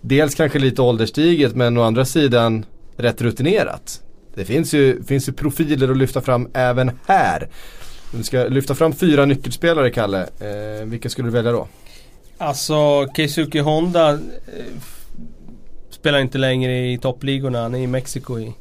dels 0.00 0.34
kanske 0.34 0.58
lite 0.58 0.82
ålderstiget 0.82 1.54
men 1.56 1.78
å 1.78 1.82
andra 1.82 2.04
sidan 2.04 2.64
rätt 2.96 3.22
rutinerat. 3.22 4.00
Det 4.34 4.44
finns 4.44 4.74
ju, 4.74 5.02
finns 5.04 5.28
ju 5.28 5.32
profiler 5.32 5.90
att 5.90 5.96
lyfta 5.96 6.20
fram 6.20 6.48
även 6.54 6.90
här. 7.06 7.48
Om 8.12 8.18
du 8.18 8.24
ska 8.24 8.44
lyfta 8.44 8.74
fram 8.74 8.92
fyra 8.92 9.24
nyckelspelare 9.24 9.90
Kalle, 9.90 10.22
eh, 10.22 10.84
vilka 10.84 11.08
skulle 11.08 11.28
du 11.28 11.32
välja 11.32 11.52
då? 11.52 11.68
Alltså 12.38 13.06
Keisuke 13.16 13.60
Honda 13.60 14.10
eh, 14.12 14.18
spelar 15.90 16.18
inte 16.18 16.38
längre 16.38 16.92
i 16.92 16.98
toppligorna. 16.98 17.62
Han 17.62 17.74
är 17.74 17.78
i 17.78 17.86
Mexiko 17.86 18.38
i 18.38 18.52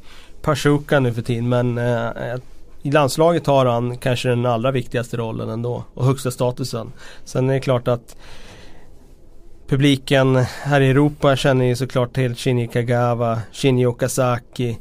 Pachuca 0.41 0.99
nu 0.99 1.13
för 1.13 1.21
tiden. 1.21 1.49
Men 1.49 1.77
eh, 1.77 2.07
eh, 2.07 2.39
i 2.81 2.91
landslaget 2.91 3.47
har 3.47 3.65
han 3.65 3.97
kanske 3.97 4.29
den 4.29 4.45
allra 4.45 4.71
viktigaste 4.71 5.17
rollen 5.17 5.49
ändå. 5.49 5.83
Och 5.93 6.05
högsta 6.05 6.31
statusen. 6.31 6.91
Sen 7.25 7.49
är 7.49 7.53
det 7.53 7.59
klart 7.59 7.87
att 7.87 8.15
publiken 9.67 10.35
här 10.63 10.81
i 10.81 10.89
Europa 10.89 11.35
känner 11.35 11.65
ju 11.65 11.75
såklart 11.75 12.13
till 12.13 12.35
Shinji 12.35 12.67
Kagawa, 12.67 13.41
Shinji 13.51 13.85
Okazaki. 13.85 14.77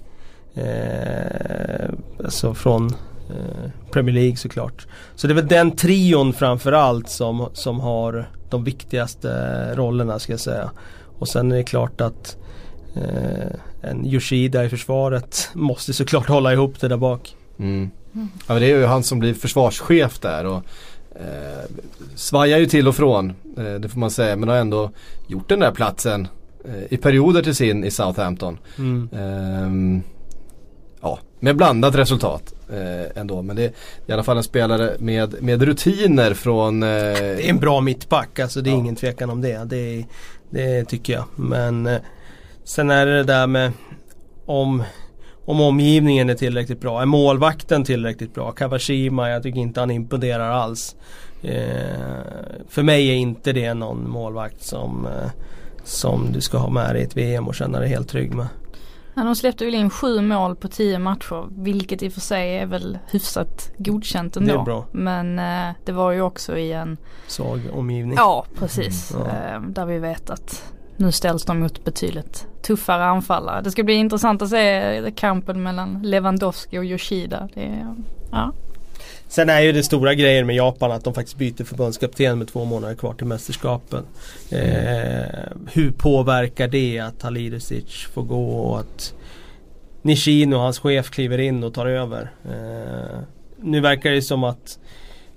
Eh, 0.60 1.90
alltså 2.24 2.54
från 2.54 2.86
eh, 3.30 3.70
Premier 3.90 4.14
League 4.14 4.36
såklart. 4.36 4.86
Så 5.14 5.26
det 5.26 5.32
är 5.32 5.34
väl 5.34 5.48
den 5.48 5.70
trion 5.70 6.32
framförallt 6.32 7.08
som, 7.08 7.48
som 7.52 7.80
har 7.80 8.30
de 8.50 8.64
viktigaste 8.64 9.30
rollerna 9.74 10.18
ska 10.18 10.32
jag 10.32 10.40
säga. 10.40 10.70
Och 11.18 11.28
sen 11.28 11.52
är 11.52 11.56
det 11.56 11.62
klart 11.62 12.00
att 12.00 12.36
eh, 12.96 13.90
en 13.90 14.06
Yoshida 14.06 14.64
i 14.64 14.68
försvaret 14.68 15.50
måste 15.54 15.92
såklart 15.92 16.28
hålla 16.28 16.52
ihop 16.52 16.80
det 16.80 16.88
där 16.88 16.96
bak. 16.96 17.36
Mm. 17.58 17.90
Ja, 18.12 18.20
men 18.46 18.60
det 18.60 18.70
är 18.70 18.76
ju 18.76 18.84
han 18.84 19.02
som 19.02 19.18
blir 19.18 19.34
försvarschef 19.34 20.18
där 20.18 20.46
och 20.46 20.62
eh, 21.14 21.64
svajar 22.14 22.58
ju 22.58 22.66
till 22.66 22.88
och 22.88 22.96
från, 22.96 23.30
eh, 23.56 23.74
det 23.74 23.88
får 23.88 23.98
man 24.00 24.10
säga, 24.10 24.36
men 24.36 24.48
har 24.48 24.56
ändå 24.56 24.90
gjort 25.26 25.48
den 25.48 25.60
där 25.60 25.72
platsen 25.72 26.28
eh, 26.64 26.92
i 26.92 26.96
perioder 26.96 27.42
till 27.42 27.54
sin 27.54 27.84
i 27.84 27.90
Southampton. 27.90 28.58
Mm. 28.78 30.02
Med 31.40 31.56
blandat 31.56 31.94
resultat 31.94 32.54
eh, 32.72 33.20
ändå. 33.20 33.42
Men 33.42 33.56
det 33.56 33.64
är 33.64 33.72
i 34.06 34.12
alla 34.12 34.22
fall 34.22 34.36
en 34.36 34.42
spelare 34.42 34.90
med, 34.98 35.42
med 35.42 35.62
rutiner 35.62 36.34
från... 36.34 36.82
Eh, 36.82 36.88
Det 36.88 37.46
är 37.46 37.50
en 37.50 37.58
bra 37.58 37.80
mittback, 37.80 38.38
alltså 38.38 38.60
det 38.60 38.70
är 38.70 38.72
Ja. 38.72 38.78
ingen 38.78 38.96
tvekan 38.96 39.30
om 39.30 39.40
det. 39.40 39.64
Det, 39.64 40.04
det 40.50 40.84
tycker 40.84 41.12
jag. 41.12 41.24
Men 41.36 41.86
eh, 41.86 41.98
sen 42.64 42.90
är 42.90 43.06
det 43.06 43.16
det 43.16 43.24
där 43.24 43.46
med 43.46 43.72
om, 44.46 44.82
om 45.44 45.60
omgivningen 45.60 46.30
är 46.30 46.34
tillräckligt 46.34 46.80
bra. 46.80 47.02
Är 47.02 47.06
målvakten 47.06 47.84
tillräckligt 47.84 48.34
bra? 48.34 48.50
Kawashima, 48.52 49.30
jag 49.30 49.42
tycker 49.42 49.60
inte 49.60 49.80
han 49.80 49.90
imponerar 49.90 50.50
alls. 50.50 50.96
Eh, 51.42 52.22
för 52.68 52.82
mig 52.82 53.08
är 53.10 53.14
inte 53.14 53.52
det 53.52 53.74
någon 53.74 54.10
målvakt 54.10 54.62
som, 54.62 55.06
eh, 55.06 55.30
som 55.84 56.32
du 56.32 56.40
ska 56.40 56.58
ha 56.58 56.70
med 56.70 56.94
dig 56.94 57.02
i 57.02 57.04
ett 57.04 57.16
VM 57.16 57.48
och 57.48 57.54
känna 57.54 57.78
dig 57.80 57.88
helt 57.88 58.08
trygg 58.08 58.34
med. 58.34 58.46
Ja, 59.14 59.22
de 59.24 59.36
släppte 59.36 59.64
väl 59.64 59.74
in 59.74 59.90
sju 59.90 60.20
mål 60.20 60.56
på 60.56 60.68
tio 60.68 60.98
matcher 60.98 61.48
vilket 61.50 62.02
i 62.02 62.08
och 62.08 62.12
för 62.12 62.20
sig 62.20 62.56
är 62.58 62.66
väl 62.66 62.98
hyfsat 63.10 63.70
godkänt 63.78 64.36
ändå. 64.36 64.52
Det 64.54 64.60
är 64.60 64.64
bra. 64.64 64.86
Men 64.92 65.38
eh, 65.38 65.74
det 65.84 65.92
var 65.92 66.10
ju 66.12 66.22
också 66.22 66.56
i 66.58 66.72
en, 66.72 66.96
Svag 67.26 67.60
omgivning. 67.72 68.14
ja 68.16 68.44
precis, 68.58 69.14
Mm, 69.14 69.26
ja. 69.26 69.54
eh, 69.54 69.60
där 69.62 69.86
vi 69.86 69.98
vet 69.98 70.30
att 70.30 70.72
nu 70.96 71.12
ställs 71.12 71.44
de 71.44 71.60
mot 71.60 71.84
betydligt 71.84 72.46
tuffare 72.62 73.04
anfallare. 73.04 73.60
Det 73.62 73.70
ska 73.70 73.82
bli 73.82 73.94
intressant 73.94 74.42
att 74.42 74.48
se 74.48 75.12
kampen 75.16 75.62
mellan 75.62 76.02
Lewandowski 76.02 76.78
och 76.78 76.84
Yoshida. 76.84 77.48
Det 77.54 77.86
ja. 78.32 78.52
Sen 79.30 79.48
är 79.48 79.60
ju 79.60 79.72
det 79.72 79.82
stora 79.82 80.14
grejen 80.14 80.46
med 80.46 80.56
Japan 80.56 80.92
att 80.92 81.04
de 81.04 81.14
faktiskt 81.14 81.38
byter 81.38 81.64
förbundskapten 81.64 82.38
med 82.38 82.48
två 82.48 82.64
månader 82.64 82.94
kvar 82.94 83.14
till 83.14 83.26
mästerskapen. 83.26 84.04
Eh, 84.50 85.52
hur 85.72 85.90
påverkar 85.90 86.68
det 86.68 86.98
att 86.98 87.22
Halilusic 87.22 88.08
får 88.12 88.22
gå 88.22 88.50
och 88.50 88.80
att 88.80 89.14
Nishino, 90.02 90.56
hans 90.56 90.78
chef, 90.78 91.10
kliver 91.10 91.38
in 91.38 91.64
och 91.64 91.74
tar 91.74 91.86
över. 91.86 92.32
Eh, 92.44 93.20
nu 93.56 93.80
verkar 93.80 94.10
det 94.10 94.22
som 94.22 94.44
att 94.44 94.78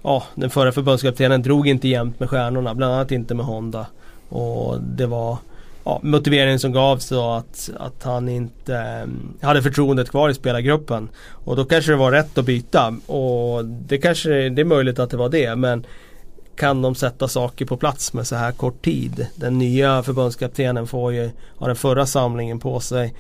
ja, 0.04 0.24
den 0.36 0.50
förra 0.50 0.72
förbundskaptenen 0.72 1.42
drog 1.42 1.68
inte 1.68 1.88
jämnt 1.88 2.20
med 2.20 2.30
stjärnorna, 2.30 2.76
bland 2.76 2.94
annat 2.94 3.12
inte 3.12 3.36
med 3.36 3.46
Honda. 3.46 3.88
Och 4.30 4.82
det 4.82 5.06
var 5.06 5.38
ja, 5.84 6.00
motiveringen 6.04 6.60
som 6.60 6.72
gavs 6.72 7.10
då 7.10 7.30
att, 7.30 7.70
att 7.78 8.04
han 8.04 8.30
inte 8.30 8.76
eh, 8.76 9.48
hade 9.48 9.62
förtroendet 9.62 10.10
kvar 10.10 10.30
i 10.30 10.34
spelargruppen. 10.34 11.10
Och 11.30 11.56
då 11.56 11.66
kanske 11.66 11.92
det 11.92 11.96
var 11.96 12.12
rätt 12.12 12.38
att 12.38 12.46
byta. 12.46 12.96
Och 13.06 13.66
det 13.66 13.98
kanske 13.98 14.50
det 14.50 14.62
är 14.62 14.66
möjligt 14.66 15.00
att 15.00 15.10
det 15.10 15.18
var 15.18 15.30
det. 15.30 15.56
Men 15.56 15.86
kan 16.56 16.82
de 16.82 16.96
sätta 16.96 17.28
saker 17.28 17.66
på 17.66 17.78
plats 17.78 18.14
med 18.14 18.28
så 18.28 18.36
här 18.36 18.52
kort 18.52 18.86
tid? 18.86 19.28
Den 19.36 19.58
nya 19.58 20.04
förbundskaptenen 20.04 20.88
får 20.88 21.14
ju 21.14 21.30
ha 21.58 21.68
den 21.68 21.76
förra 21.76 22.06
samlingen 22.06 22.60
på 22.60 22.80
sig. 22.80 23.14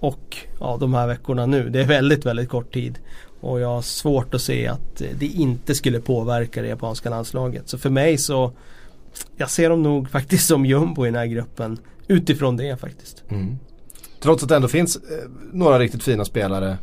Och 0.00 0.36
ja, 0.60 0.76
de 0.80 0.94
här 0.94 1.06
veckorna 1.06 1.46
nu. 1.46 1.70
Det 1.70 1.80
är 1.80 1.84
väldigt, 1.84 2.26
väldigt 2.26 2.48
kort 2.48 2.74
tid. 2.74 2.98
Och 3.40 3.60
jag 3.60 3.68
har 3.68 3.82
svårt 3.82 4.34
att 4.34 4.40
se 4.40 4.66
att 4.66 5.02
det 5.18 5.26
inte 5.26 5.74
skulle 5.74 6.00
påverka 6.00 6.62
det 6.62 6.68
japanska 6.68 7.10
landslaget. 7.10 7.68
Så 7.68 7.78
för 7.78 7.90
mig 7.90 8.18
så 8.18 8.52
jag 9.36 9.50
ser 9.50 9.70
dem 9.70 9.82
nog 9.82 10.10
faktiskt 10.10 10.46
som 10.46 10.66
jumbo 10.66 11.04
i 11.06 11.08
den 11.08 11.18
här 11.18 11.26
gruppen. 11.26 11.78
Utifrån 12.08 12.56
det 12.56 12.80
faktiskt. 12.80 13.22
Mm. 13.28 13.58
Trots 14.20 14.42
att 14.42 14.48
det 14.48 14.56
ändå 14.56 14.68
finns 14.68 14.96
eh, 14.96 15.02
några 15.52 15.78
riktigt 15.78 16.02
fina 16.02 16.24
spelare. 16.24 16.78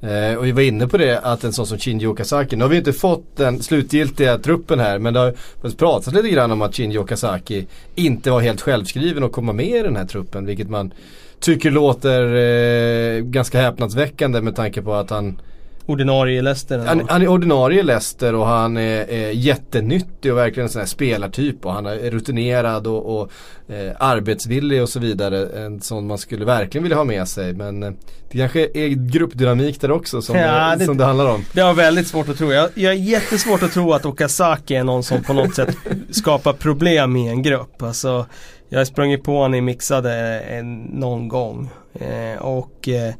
Eh, 0.00 0.34
och 0.34 0.46
vi 0.46 0.52
var 0.52 0.62
inne 0.62 0.88
på 0.88 0.98
det 0.98 1.20
att 1.20 1.44
en 1.44 1.52
sån 1.52 1.66
som 1.66 1.78
Shinji 1.78 2.06
Okazaki, 2.06 2.56
nu 2.56 2.64
har 2.64 2.68
vi 2.68 2.76
inte 2.76 2.92
fått 2.92 3.36
den 3.36 3.62
slutgiltiga 3.62 4.38
truppen 4.38 4.80
här 4.80 4.98
men 4.98 5.14
det 5.14 5.20
har 5.20 5.34
pratats 5.76 6.12
lite 6.12 6.28
grann 6.28 6.52
om 6.52 6.62
att 6.62 6.74
Shinji 6.74 6.98
Okazaki 6.98 7.66
inte 7.94 8.30
var 8.30 8.40
helt 8.40 8.60
självskriven 8.60 9.24
att 9.24 9.32
komma 9.32 9.52
med 9.52 9.80
i 9.80 9.82
den 9.82 9.96
här 9.96 10.04
truppen 10.04 10.46
vilket 10.46 10.70
man 10.70 10.92
tycker 11.40 11.70
låter 11.70 12.34
eh, 12.34 13.20
ganska 13.20 13.60
häpnadsväckande 13.60 14.40
med 14.40 14.56
tanke 14.56 14.82
på 14.82 14.94
att 14.94 15.10
han 15.10 15.40
Ordinarie 15.86 16.42
Leicester. 16.42 16.78
han, 16.78 17.02
han 17.08 17.22
är 17.22 17.28
ordinarie 17.28 17.82
Leicester 17.82 18.34
och 18.34 18.46
han 18.46 18.76
är, 18.76 19.10
är 19.10 19.30
jättenyttig 19.30 20.32
och 20.32 20.38
verkligen 20.38 20.64
en 20.66 20.72
sån 20.72 20.80
här 20.80 20.86
spelartyp 20.86 21.66
och 21.66 21.72
han 21.72 21.86
är 21.86 22.10
rutinerad 22.10 22.86
och, 22.86 23.18
och 23.20 23.30
eh, 23.74 23.92
arbetsvillig 23.98 24.82
och 24.82 24.88
så 24.88 25.00
vidare. 25.00 25.46
En 25.64 25.80
sån 25.80 26.06
man 26.06 26.18
skulle 26.18 26.44
verkligen 26.44 26.82
vilja 26.82 26.96
ha 26.96 27.04
med 27.04 27.28
sig 27.28 27.52
men 27.52 27.82
eh, 27.82 27.90
det 28.30 28.38
kanske 28.38 28.60
är 28.74 28.88
gruppdynamik 28.88 29.80
där 29.80 29.90
också 29.90 30.22
som, 30.22 30.36
Ja, 30.36 30.70
det, 30.70 30.76
det- 30.76 30.84
som 30.84 30.96
det 30.96 31.04
handlar 31.04 31.30
om. 31.34 31.44
Det 31.52 31.60
har 31.60 31.74
väldigt 31.74 32.06
svårt 32.06 32.28
att 32.28 32.38
tro. 32.38 32.52
Jag, 32.52 32.70
jag 32.74 32.92
är 32.92 32.96
jättesvårt 32.96 33.62
att 33.62 33.72
tro 33.72 33.92
att 33.92 34.06
Okazaki 34.06 34.74
är 34.74 34.84
någon 34.84 35.02
som 35.02 35.22
på 35.22 35.32
något 35.32 35.54
sätt 35.54 35.76
skapar 36.10 36.52
problem 36.52 37.16
i 37.16 37.28
en 37.28 37.42
grupp. 37.42 37.82
Alltså, 37.82 38.26
jag 38.68 38.78
har 38.80 38.84
sprungit 38.84 39.24
på 39.24 39.32
honom 39.36 39.54
i 39.54 39.60
mixade 39.60 40.12
en, 40.40 40.82
någon 40.82 41.28
gång. 41.28 41.70
Eh, 42.00 42.42
och 42.42 42.88
eh, 42.88 43.14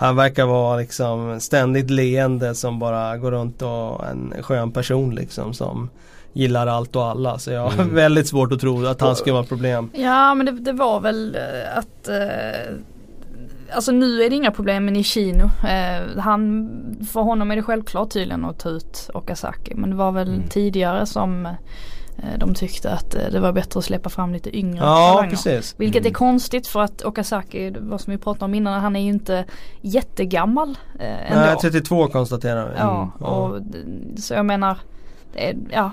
han 0.00 0.16
verkar 0.16 0.46
vara 0.46 0.76
liksom 0.76 1.40
ständigt 1.40 1.90
leende 1.90 2.54
som 2.54 2.78
bara 2.78 3.16
går 3.16 3.30
runt 3.30 3.62
och 3.62 4.06
en 4.06 4.34
skön 4.42 4.70
person 4.72 5.14
liksom 5.14 5.54
som 5.54 5.90
gillar 6.32 6.66
allt 6.66 6.96
och 6.96 7.04
alla. 7.04 7.38
Så 7.38 7.50
jag 7.50 7.60
har 7.62 7.72
Mm. 7.72 7.94
väldigt 7.94 8.28
svårt 8.28 8.52
att 8.52 8.60
tro 8.60 8.86
att 8.86 9.00
han 9.00 9.16
ska 9.16 9.32
vara 9.32 9.42
ett 9.42 9.48
problem. 9.48 9.90
Ja 9.94 10.34
men 10.34 10.46
det, 10.46 10.52
det 10.52 10.72
var 10.72 11.00
väl 11.00 11.36
eh, 11.36 11.78
att 11.78 12.08
eh, 12.08 12.74
Alltså 13.74 13.92
nu 13.92 14.22
är 14.22 14.30
det 14.30 14.36
inga 14.36 14.50
problem 14.50 14.84
med 14.84 14.92
Nishino. 14.94 15.44
Eh, 15.44 16.18
han, 16.20 16.70
för 17.12 17.20
honom 17.20 17.50
är 17.50 17.56
det 17.56 17.62
självklart 17.62 18.10
tydligen 18.12 18.44
att 18.44 18.58
ta 18.58 18.68
ut 18.68 19.10
Okazaki. 19.14 19.74
Men 19.74 19.90
det 19.90 19.96
var 19.96 20.12
väl 20.12 20.28
Mm. 20.28 20.48
tidigare 20.48 21.06
som 21.06 21.46
eh, 21.46 21.52
de 22.38 22.54
tyckte 22.54 22.90
att 22.90 23.14
eh, 23.14 23.20
det 23.32 23.40
var 23.40 23.52
bättre 23.52 23.78
att 23.78 23.84
släppa 23.84 24.08
fram 24.10 24.32
lite 24.32 24.56
yngre 24.58 24.78
Ja, 24.84 25.08
talanger. 25.14 25.30
precis. 25.30 25.74
Vilket 25.78 26.00
Mm. 26.00 26.10
är 26.10 26.14
konstigt 26.14 26.66
för 26.66 26.80
att 26.80 27.04
Okazaki, 27.04 27.72
vad 27.78 28.00
som 28.00 28.10
vi 28.10 28.18
pratade 28.18 28.44
om 28.44 28.54
innan, 28.54 28.80
han 28.80 28.96
är 28.96 29.00
ju 29.00 29.08
inte 29.08 29.44
jättegammal 29.80 30.78
eh, 31.00 31.32
ändå. 31.32 31.40
Nej, 31.46 31.56
32 31.60 32.06
konstaterar 32.08 32.64
vi. 32.68 32.74
Ja, 32.78 33.10
Ja. 33.20 33.26
och 33.26 33.60
så 34.18 34.34
jag 34.34 34.46
menar, 34.46 34.78
det 35.32 35.48
är, 35.48 35.56
ja. 35.72 35.90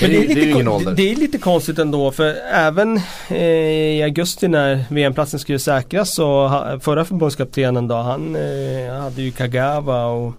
Det 0.00 0.06
är, 0.06 0.34
det 0.34 0.50
är, 0.50 0.54
kon- 0.54 0.68
ålder. 0.68 0.92
Det 0.92 1.12
är 1.12 1.16
lite 1.16 1.38
konstigt 1.38 1.78
ändå 1.78 2.10
för 2.10 2.34
även 2.52 3.00
eh, 3.28 3.42
i 3.96 4.02
augusti 4.02 4.48
när 4.48 4.84
VM-platsen 4.90 5.40
skulle 5.40 5.58
säkras 5.58 6.14
så 6.14 6.46
ha, 6.48 6.80
förra 6.80 7.04
förbundskaptenen 7.04 7.88
då 7.88 7.94
han 7.94 8.36
eh, 8.36 8.94
hade 9.00 9.22
ju 9.22 9.30
Kagawa 9.30 10.06
och 10.06 10.32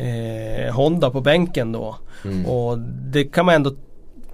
eh, 0.00 0.74
Honda 0.74 1.10
på 1.10 1.20
bänken 1.20 1.72
då. 1.72 1.96
Mm. 2.24 2.46
Och 2.46 2.78
det 3.12 3.24
kan 3.24 3.46
man 3.46 3.54
ändå 3.54 3.72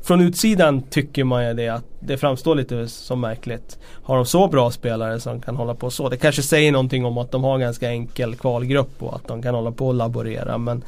från 0.04 0.20
utsidan 0.20 0.82
tycker 0.82 1.24
man 1.24 1.46
ju 1.46 1.54
det 1.54 1.68
att 1.68 1.84
det 2.00 2.16
framstår 2.16 2.54
lite 2.54 2.88
som 2.88 3.20
märkligt. 3.20 3.78
Har 4.02 4.16
de 4.16 4.26
så 4.26 4.48
bra 4.48 4.70
spelare 4.70 5.20
som 5.20 5.40
kan 5.40 5.56
hålla 5.56 5.74
på 5.74 5.90
så? 5.90 6.08
Det 6.08 6.16
kanske 6.16 6.42
säger 6.42 6.72
någonting 6.72 7.04
om 7.04 7.18
att 7.18 7.30
de 7.30 7.44
har 7.44 7.54
en 7.54 7.60
ganska 7.60 7.90
enkel 7.90 8.36
kvalgrupp 8.36 9.02
och 9.02 9.14
att 9.14 9.28
de 9.28 9.42
kan 9.42 9.54
hålla 9.54 9.72
på 9.72 9.86
och 9.86 9.94
laborera. 9.94 10.58
Men 10.58 10.84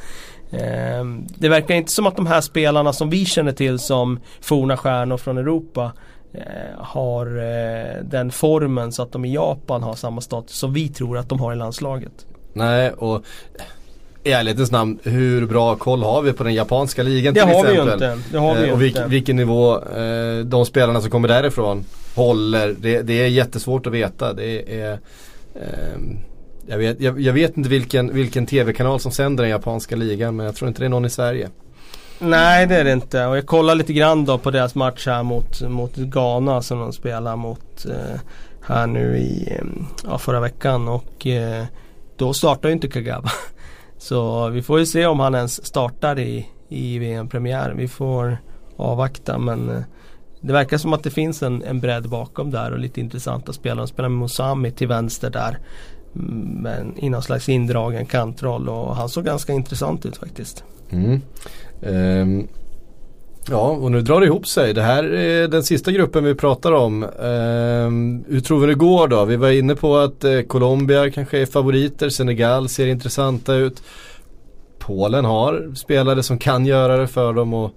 eh, 0.51 1.05
det 1.39 1.49
verkar 1.49 1.75
inte 1.75 1.93
som 1.93 2.07
att 2.07 2.17
de 2.17 2.27
här 2.27 2.41
spelarna 2.41 2.93
som 2.93 3.11
vi 3.11 3.25
känner 3.25 3.53
till 3.53 3.79
som 3.79 4.21
forna 4.41 4.77
stjärnor 4.77 5.17
från 5.17 5.39
Europa 5.39 5.93
eh, 6.33 6.43
har 6.79 7.27
eh, 7.27 8.03
den 8.05 8.31
formen 8.31 8.93
så 8.93 9.03
att 9.03 9.13
de 9.13 9.25
i 9.25 9.35
Japan 9.35 9.83
har 9.83 9.95
samma 9.95 10.21
status 10.21 10.57
som 10.57 10.73
vi 10.73 10.89
tror 10.89 11.19
att 11.19 11.29
de 11.29 11.41
har 11.41 11.53
i 11.53 11.57
landslaget. 11.57 12.27
Nej 12.53 12.91
och 12.91 13.25
i 14.27 14.33
ärlighetens 14.33 14.71
namn, 14.71 14.99
hur 15.03 15.47
bra 15.47 15.77
koll 15.77 16.03
har 16.03 16.23
vi 16.23 16.33
på 16.33 16.45
den 16.45 16.55
japanska 16.55 17.03
ligan 17.03 17.35
Det 17.35 17.41
till 17.41 17.55
har 17.55 17.65
vi 17.65 17.73
ju 17.73 17.81
exempel? 17.83 17.93
inte. 18.12 18.19
Det 18.33 18.39
har 18.39 18.55
vi 18.55 18.61
Eh, 18.61 18.67
ju 18.67 18.73
och 18.73 18.83
vilk, 18.83 18.97
inte. 18.97 19.09
vilken 19.09 19.37
nivå 19.37 19.75
eh, 19.83 20.39
de 20.45 20.67
spelarna 20.67 21.01
som 21.01 21.11
kommer 21.11 21.29
därifrån 21.29 21.85
håller. 22.15 22.75
Det, 22.79 23.03
det 23.03 23.23
är 23.23 23.27
jättesvårt 23.29 23.87
att 23.87 23.93
veta. 23.93 24.33
Det 24.33 24.81
är, 24.81 24.93
ehm, 25.55 26.19
jag, 26.67 26.79
vet, 26.79 27.01
jag, 27.01 27.21
jag 27.21 27.33
vet 27.33 27.57
inte 27.57 27.69
vilken, 27.69 28.15
vilken 28.15 28.47
tv-kanal 28.47 29.01
som 29.01 29.12
sänder 29.12 29.45
den 29.45 29.51
japanska 29.51 29.97
ligan 29.97 30.37
men 30.37 30.47
jag 30.47 30.55
tror 30.57 30.69
inte 30.69 30.81
det 30.81 30.87
är 30.87 30.91
någon 30.91 31.05
i 31.05 31.11
Sverige. 31.11 31.49
Nej 32.19 32.67
det 32.67 32.77
är 32.77 32.85
det 32.85 32.93
inte 32.93 33.27
och 33.27 33.37
jag 33.37 33.47
kollar 33.47 33.75
lite 33.75 33.93
grann 33.93 34.25
då 34.25 34.39
på 34.39 34.51
deras 34.51 34.75
match 34.75 35.07
här 35.07 35.23
mot, 35.23 35.62
mot 35.62 35.97
Ghana 35.97 36.62
som 36.62 36.79
de 36.79 36.93
spelar 36.93 37.37
mot 37.37 37.87
eh, 37.87 38.21
här 38.67 38.87
nu 38.87 39.19
i 39.19 39.49
eh, 39.51 39.65
ja, 40.09 40.19
förra 40.19 40.41
veckan 40.41 40.89
och 40.89 41.27
eh, 41.27 41.65
då 42.17 42.33
startar 42.35 42.69
ju 42.69 42.73
inte 42.73 42.89
Kagawa. 42.89 43.31
Så 44.09 44.49
vi 44.49 44.62
får 44.62 44.79
ju 44.79 44.87
se 44.87 45.07
om 45.07 45.21
han 45.21 45.35
ens 45.35 45.66
startar 45.66 46.19
i, 46.19 46.47
i 46.69 46.99
VM-premiären. 46.99 47.77
Vi 47.77 47.88
får 47.88 48.38
avvakta 48.77 49.38
men 49.38 49.71
eh, 49.71 49.83
det 50.40 50.53
verkar 50.53 50.79
som 50.79 50.92
att 50.92 51.03
det 51.03 51.11
finns 51.11 51.42
en, 51.42 51.62
en 51.62 51.81
bredd 51.81 52.09
bakom 52.09 52.51
där 52.51 52.73
och 52.73 52.79
lite 52.79 53.01
intressanta 53.01 53.53
spelare. 53.53 53.81
De 53.81 53.88
spelar 53.88 54.09
med 54.09 54.19
Mosami 54.19 54.71
till 54.71 54.88
vänster 54.88 55.31
där. 55.31 55.59
Mm, 56.14 56.62
men 56.62 56.99
i 56.99 57.09
någon 57.09 57.23
slags 57.23 57.49
indragen 57.49 58.07
kantroll 58.07 58.69
och 58.69 58.97
han 58.97 59.09
såg 59.09 59.25
ganska 59.25 59.53
intressant 59.53 60.07
ut 60.07 60.16
faktiskt. 60.16 60.64
Mm. 60.90 61.21
Um, 61.81 62.49
ja 63.51 63.69
och 63.69 63.93
nu 63.93 64.03
drar 64.03 64.21
det 64.21 64.27
ihop 64.27 64.47
sig. 64.47 64.75
Det 64.75 64.83
här 64.83 65.05
är 65.05 65.49
den 65.49 65.63
sista 65.63 65.93
gruppen 65.93 66.25
vi 66.25 66.35
pratar 66.35 66.73
om. 66.73 67.03
Ehm, 67.03 68.25
hur 68.29 68.41
tror 68.41 68.61
vi 68.61 68.67
det 68.67 68.75
går 68.75 69.09
då? 69.09 69.25
Vi 69.25 69.37
var 69.37 69.51
inne 69.51 69.75
på 69.75 69.97
att 69.97 70.25
eh, 70.25 70.41
Colombia 70.41 71.11
kanske 71.11 71.39
är 71.39 71.47
favoriter. 71.47 72.09
Senegal 72.09 72.69
ser 72.69 72.87
intressanta 72.87 73.55
ut. 73.55 73.83
Polen 74.79 75.25
har 75.25 75.75
spelare 75.75 76.23
som 76.23 76.39
kan 76.39 76.67
göra 76.67 76.97
det 76.97 77.07
för 77.07 77.33
dem 77.33 77.55
och 77.55 77.71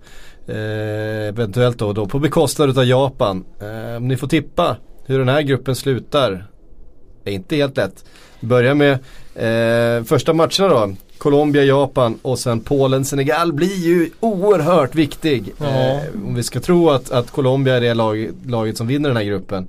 eh, 0.47 1.27
eventuellt 1.27 1.77
då, 1.77 1.93
då 1.93 2.05
på 2.05 2.19
bekostnad 2.19 2.77
av 2.77 2.85
Japan. 2.85 3.45
Eh, 3.61 3.97
om 3.97 4.07
ni 4.07 4.17
får 4.17 4.27
tippa 4.27 4.77
hur 5.05 5.19
den 5.19 5.29
här 5.29 5.41
gruppen 5.41 5.75
slutar. 5.75 6.45
det 7.23 7.31
är 7.31 7.35
inte 7.35 7.55
helt 7.55 7.77
lätt. 7.77 8.05
Vi 8.39 8.47
börjar 8.47 8.73
med 8.73 8.91
eh, 9.35 10.03
första 10.03 10.33
matcherna 10.33 10.67
då. 10.67 10.95
Colombia, 11.19 11.63
Japan 11.63 12.19
och 12.21 12.39
sen 12.39 12.59
Polen, 12.59 13.05
Senegal 13.05 13.53
blir 13.53 13.75
ju 13.87 14.09
oerhört 14.19 14.95
viktig. 14.95 15.53
Ja. 15.57 15.65
Eh, 15.65 15.99
om 16.25 16.35
vi 16.35 16.43
ska 16.43 16.59
tro 16.59 16.89
att, 16.89 17.11
att 17.11 17.31
Colombia 17.31 17.75
är 17.75 17.81
det 17.81 17.93
lag, 17.93 18.29
laget 18.45 18.77
som 18.77 18.87
vinner 18.87 19.09
den 19.09 19.17
här 19.17 19.23
gruppen. 19.23 19.67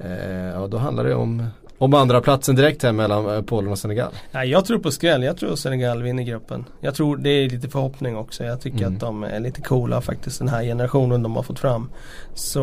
Eh, 0.00 0.10
ja 0.54 0.66
då 0.66 0.76
handlar 0.78 1.04
det 1.04 1.14
om, 1.14 1.46
om 1.78 1.94
andra 1.94 2.20
platsen 2.20 2.56
direkt 2.56 2.82
här 2.82 2.92
mellan 2.92 3.34
eh, 3.36 3.42
Polen 3.42 3.72
och 3.72 3.78
Senegal. 3.78 4.12
Nej, 4.32 4.48
jag 4.50 4.64
tror 4.64 4.78
på 4.78 4.90
skräll. 4.90 5.22
Jag 5.22 5.36
tror 5.36 5.56
Senegal 5.56 6.02
vinner 6.02 6.22
gruppen. 6.22 6.64
Jag 6.80 6.94
tror 6.94 7.16
det 7.16 7.30
är 7.30 7.50
lite 7.50 7.68
förhoppning 7.68 8.16
också. 8.16 8.44
Jag 8.44 8.60
tycker 8.60 8.78
Mm. 8.78 8.94
att 8.94 9.00
de 9.00 9.22
är 9.24 9.40
lite 9.40 9.60
coola 9.60 10.00
faktiskt 10.00 10.38
den 10.38 10.48
här 10.48 10.62
generationen 10.62 11.22
de 11.22 11.36
har 11.36 11.42
fått 11.42 11.58
fram. 11.58 11.90
Så 12.34 12.60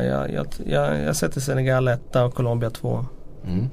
uh, 0.00 0.06
jag, 0.06 0.32
jag, 0.32 0.46
jag, 0.66 1.00
jag 1.00 1.16
sätter 1.16 1.40
Senegal 1.40 1.88
etta 1.88 2.24
och 2.24 2.34
Colombia 2.34 2.70
två. 2.70 3.04
Mm. 3.46 3.68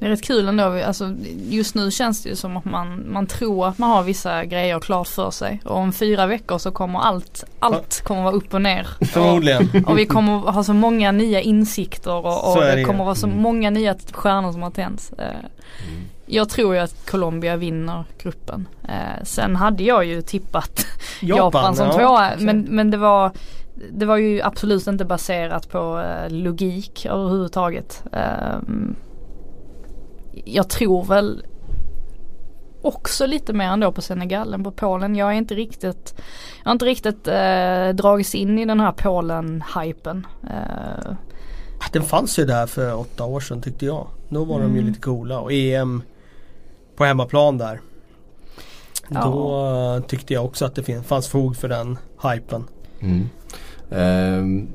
Det 0.00 0.06
är 0.06 0.10
rätt 0.10 0.22
kul 0.22 0.48
ändå. 0.48 0.64
Alltså, 0.64 1.14
just 1.48 1.74
nu 1.74 1.90
känns 1.90 2.22
det 2.22 2.28
ju 2.28 2.36
som 2.36 2.56
att 2.56 2.64
man, 2.64 3.12
man 3.12 3.26
tror 3.26 3.68
att 3.68 3.78
man 3.78 3.90
har 3.90 4.02
vissa 4.02 4.44
grejer 4.44 4.80
klart 4.80 5.08
för 5.08 5.30
sig. 5.30 5.60
Och 5.64 5.76
om 5.76 5.92
fyra 5.92 6.26
veckor 6.26 6.58
så 6.58 6.70
kommer 6.70 6.98
allt, 6.98 7.44
allt 7.58 8.00
kommer 8.04 8.22
vara 8.22 8.34
upp 8.34 8.54
och 8.54 8.62
ner. 8.62 8.86
Förmodligen. 9.04 9.84
Och 9.86 9.98
vi 9.98 10.06
kommer 10.06 10.38
ha 10.38 10.64
så 10.64 10.72
många 10.74 11.12
nya 11.12 11.40
insikter 11.40 12.26
och, 12.26 12.52
och 12.52 12.60
det, 12.62 12.84
kommer 12.84 13.04
vara 13.04 13.14
så 13.14 13.26
Mm. 13.26 13.42
många 13.42 13.70
nya 13.70 13.94
stjärnor 14.12 14.52
som 14.52 14.62
har 14.62 14.70
tänts. 14.70 15.12
Eh, 15.12 15.24
Jag 16.26 16.48
tror 16.48 16.74
ju 16.74 16.80
att 16.80 17.10
Colombia 17.10 17.56
vinner 17.56 18.04
gruppen. 18.22 18.68
Eh, 18.88 19.24
sen 19.24 19.56
hade 19.56 19.82
jag 19.84 20.04
ju 20.04 20.22
tippat 20.22 20.86
Japan, 21.22 21.76
som 21.76 21.86
ja. 21.86 21.92
tvåa. 21.92 22.30
Men, 22.38 22.60
men 22.70 22.90
det 22.90 22.96
var 22.96 23.30
det 23.92 24.06
var 24.06 24.16
ju 24.16 24.42
absolut 24.42 24.86
inte 24.86 25.04
baserat 25.04 25.70
på 25.70 26.00
eh, 26.00 26.30
logik 26.32 27.06
överhuvudtaget. 27.06 28.02
Ehm, 28.12 28.96
jag 30.44 30.68
tror 30.68 31.04
väl 31.04 31.44
också 32.82 33.26
lite 33.26 33.52
mer 33.52 33.64
ändå 33.66 33.92
på 33.92 34.02
Senegal 34.02 34.54
än 34.54 34.64
på 34.64 34.70
Polen. 34.70 35.16
Jag 35.16 35.28
är 35.28 35.32
inte 35.32 35.54
riktigt, 35.54 36.14
jag 36.58 36.64
har 36.68 36.72
inte 36.72 36.84
riktigt 36.84 37.28
eh, 37.28 37.88
dragits 37.88 38.34
in 38.34 38.58
i 38.58 38.64
den 38.64 38.80
här 38.80 38.92
Polen-hypen. 38.92 40.26
Eh, 40.50 41.12
Den 41.92 42.02
fanns 42.02 42.38
ju 42.38 42.44
där 42.44 42.66
för 42.66 42.94
åtta 42.94 43.24
år 43.24 43.40
sedan 43.40 43.62
tyckte 43.62 43.86
jag. 43.86 44.06
Då 44.28 44.44
var 44.44 44.60
de 44.60 44.72
ju 44.72 44.78
Mm. 44.78 44.86
lite 44.86 45.00
coola 45.00 45.40
och 45.40 45.52
EM 45.52 46.02
på 46.96 47.04
hemmaplan 47.04 47.58
där. 47.58 47.80
Ja. 49.08 49.20
Då 49.24 49.66
eh, 49.96 50.02
tyckte 50.08 50.34
jag 50.34 50.44
också 50.44 50.64
att 50.64 50.74
det 50.74 51.02
fanns 51.06 51.28
fog 51.28 51.56
för 51.56 51.68
den 51.68 51.98
hypen. 52.22 52.64
Mm. 53.00 53.28
Ehm, 53.90 54.68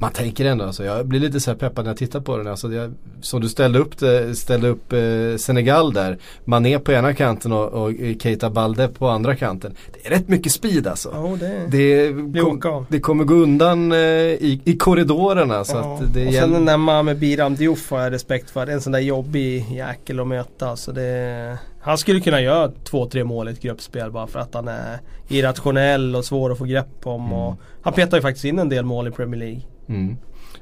man 0.00 0.12
tänker 0.12 0.44
ändå 0.44 0.64
alltså, 0.64 0.84
jag 0.84 1.06
blir 1.06 1.20
lite 1.20 1.40
så 1.40 1.50
här 1.50 1.58
peppad 1.58 1.84
när 1.84 1.90
jag 1.90 1.96
tittar 1.98 2.20
på 2.20 2.36
den. 2.36 2.46
Alltså, 2.46 2.72
jag, 2.72 2.92
som 3.20 3.40
du 3.40 3.48
ställde 3.48 3.78
upp, 3.78 3.98
det, 3.98 4.34
ställde 4.38 4.68
upp 4.68 4.92
eh, 4.92 5.36
Senegal 5.38 5.92
där. 5.92 6.18
Mané 6.44 6.78
på 6.78 6.92
ena 6.92 7.14
kanten 7.14 7.52
och, 7.52 7.68
och 7.68 7.92
Keita 8.20 8.50
Balde 8.50 8.88
på 8.88 9.08
andra 9.08 9.36
kanten. 9.36 9.74
Det 9.92 10.06
är 10.06 10.10
rätt 10.10 10.28
mycket 10.28 10.52
speed 10.52 10.86
alltså. 10.86 11.10
Ja, 11.14 11.36
det, 11.40 11.66
Det, 11.70 12.12
det 12.12 12.40
kom, 12.60 12.86
det 12.88 13.00
kommer 13.00 13.24
gå 13.24 13.34
undan 13.34 13.92
eh, 13.92 13.98
i, 13.98 14.60
i 14.64 14.76
korridorerna 14.76 15.64
så 15.64 15.76
Ja. 15.76 15.94
att 15.94 16.14
det 16.14 16.26
och 16.26 16.34
sen 16.34 16.52
den 16.52 16.64
där 16.64 16.76
Mame 16.76 17.14
Biram 17.14 17.54
Diouf 17.54 17.90
har 17.90 18.00
jag 18.00 18.12
respekt 18.12 18.50
för. 18.50 18.66
Det 18.66 18.72
är 18.72 18.74
en 18.74 18.80
sån 18.82 18.92
där 18.92 19.00
jobbig 19.00 19.66
jäkel 19.70 20.20
att 20.20 20.26
möta. 20.26 20.76
Så 20.76 20.92
det, 20.92 21.58
han 21.80 21.98
skulle 21.98 22.20
kunna 22.20 22.40
göra 22.40 22.72
två, 22.84 23.06
tre 23.06 23.24
mål 23.24 23.48
i 23.48 23.52
ett 23.52 23.60
gruppspel 23.60 24.10
bara 24.10 24.26
för 24.26 24.38
att 24.38 24.54
han 24.54 24.68
är 24.68 24.98
irrationell 25.28 26.16
och 26.16 26.24
svår 26.24 26.52
att 26.52 26.58
få 26.58 26.64
grepp 26.64 27.06
om. 27.06 27.20
Mm. 27.26 27.32
Och 27.32 27.54
han 27.82 27.92
petar 27.92 28.16
ju 28.16 28.22
faktiskt 28.22 28.44
in 28.44 28.58
en 28.58 28.68
del 28.68 28.84
mål 28.84 29.08
i 29.08 29.10
Premier 29.10 29.40
League. 29.40 29.60
Mm. 29.88 30.16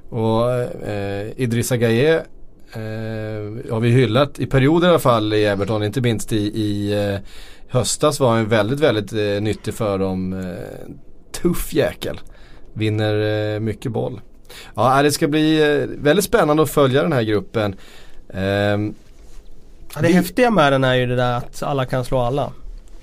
Och 0.09 0.53
eh, 0.89 1.29
Idrissa 1.37 1.77
Gueye 1.77 2.15
eh, 2.73 3.71
har 3.73 3.81
vi 3.81 3.91
hyllat 3.91 4.41
i 4.41 4.47
perioder 4.47 4.87
i 4.87 4.91
alla 4.91 4.99
fall 4.99 5.33
i 5.33 5.45
Everton, 5.45 5.83
inte 5.83 6.01
minst 6.01 6.33
i, 6.33 6.37
i 6.37 6.93
eh, 7.13 7.19
höstas 7.69 8.21
var 8.21 8.35
han 8.37 8.49
väldigt, 8.49 8.81
väldigt 8.81 9.13
eh, 9.13 9.43
nyttig 9.43 9.75
för 9.75 9.99
dem. 9.99 10.33
Eh, 10.33 10.93
tuff 11.43 11.73
jäkel. 11.75 12.21
Vinner 12.75 13.55
eh, 13.55 13.61
mycket 13.61 13.93
boll. 13.93 14.21
Ja, 14.75 15.03
det 15.03 15.13
ska 15.13 15.29
bli 15.29 15.61
väldigt 15.99 16.25
spännande 16.25 16.63
att 16.63 16.71
följa 16.71 17.03
den 17.03 17.13
här 17.13 17.23
gruppen. 17.23 17.75
Ehm, 18.35 18.95
Ja, 19.95 20.01
det 20.03 20.09
Vi- 20.09 20.15
häftiga 20.15 20.51
med 20.51 20.73
den 20.73 20.85
är 20.85 20.95
ju 20.95 21.07
det 21.07 21.17
där 21.17 21.37
att 21.37 21.63
alla 21.63 21.85
kan 21.87 22.05
slå 22.05 22.19
alla. 22.19 22.53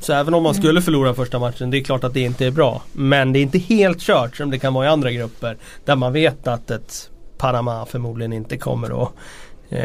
Så 0.04 0.14
även 0.14 0.34
om 0.34 0.44
man 0.44 0.52
Mm. 0.52 0.64
skulle 0.64 0.82
förlora 0.82 1.14
första 1.14 1.40
matchen, 1.40 1.70
det 1.72 1.78
är 1.78 1.84
klart 1.84 2.04
att 2.04 2.14
det 2.14 2.20
inte 2.22 2.46
är 2.46 2.52
bra. 2.52 2.82
Men 2.94 3.34
det 3.34 3.40
är 3.40 3.42
inte 3.42 3.58
helt 3.58 4.00
kört 4.02 4.38
som 4.38 4.52
det 4.52 4.60
kan 4.60 4.74
vara 4.74 4.86
i 4.86 4.90
andra 4.90 5.12
grupper. 5.12 5.58
Där 5.86 5.96
man 5.96 6.14
vet 6.14 6.48
att 6.48 6.72
ett 6.72 7.10
Panama 7.38 7.86
förmodligen 7.86 8.34
inte 8.34 8.58
kommer 8.58 9.04
att 9.04 9.10
eh, 9.70 9.80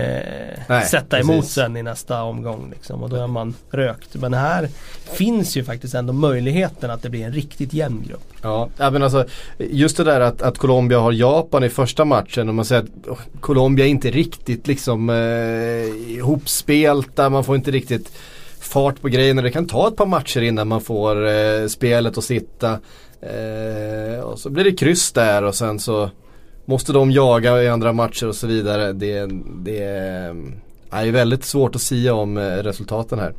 Nej, 0.69 0.85
sätta 0.87 1.21
emot 1.21 1.37
precis. 1.37 1.53
sen 1.55 1.77
i 1.77 1.83
nästa 1.83 2.23
omgång. 2.23 2.71
Liksom, 2.71 3.03
och 3.03 3.11
då 3.11 3.17
är 3.17 3.27
man 3.27 3.55
rökt. 3.71 4.15
Men 4.15 4.35
här 4.35 4.69
finns 5.13 5.57
ju 5.57 5.65
faktiskt 5.65 5.95
ändå 5.95 6.13
möjligheten 6.13 6.91
att 6.91 7.03
det 7.03 7.11
blir 7.11 7.25
en 7.25 7.33
riktigt 7.33 7.73
jämn 7.73 8.05
grupp. 8.09 8.33
Ja, 8.43 8.69
ja 8.77 8.91
men 8.91 9.03
alltså 9.03 9.25
just 9.59 9.97
det 9.97 10.05
där 10.05 10.21
att, 10.21 10.43
att 10.43 10.59
Colombia 10.59 10.99
har 10.99 11.13
Japan 11.13 11.65
i 11.65 11.69
första 11.69 12.05
matchen 12.05 12.49
och 12.49 12.55
man 12.55 12.65
säger 12.65 12.83
att 12.83 13.09
oh, 13.09 13.19
Colombia 13.41 13.85
är 13.87 13.91
inte 13.91 14.11
riktigt 14.11 14.67
liksom 14.67 15.11
eh, 15.11 15.17
ihopspelta, 16.17 17.31
man 17.31 17.45
får 17.45 17.57
inte 17.57 17.71
riktigt 17.71 18.13
fart 18.69 19.01
på 19.01 19.09
grejerna. 19.09 19.43
Det 19.43 19.51
kan 19.51 19.67
ta 19.67 19.89
ett 19.89 19.97
par 19.97 20.07
matcher 20.07 20.41
innan 20.41 20.69
man 20.69 20.81
får 20.81 21.27
eh, 21.27 21.67
spelet 21.67 22.19
att 22.19 22.25
sitta. 22.25 22.79
Eh, 23.21 24.21
och 24.21 24.39
så 24.39 24.51
blir 24.51 24.65
det 24.65 24.73
kryss 24.73 25.13
där 25.13 25.43
och 25.43 25.55
sen 25.55 25.79
så 25.79 26.11
måste 26.65 26.93
de 26.93 27.11
jaga 27.11 27.63
i 27.63 27.69
andra 27.69 27.93
matcher 27.93 28.29
och 28.29 28.35
så 28.35 28.47
vidare. 28.47 28.93
Det, 28.93 29.27
det 29.65 29.83
eh, 29.83 30.35
är, 30.91 31.07
är 31.07 31.13
väldigt 31.13 31.45
svårt 31.45 31.75
att 31.75 31.81
sia 31.83 32.15
om 32.15 32.37
eh, 32.37 32.43
resultaten 32.43 33.19
här. 33.19 33.35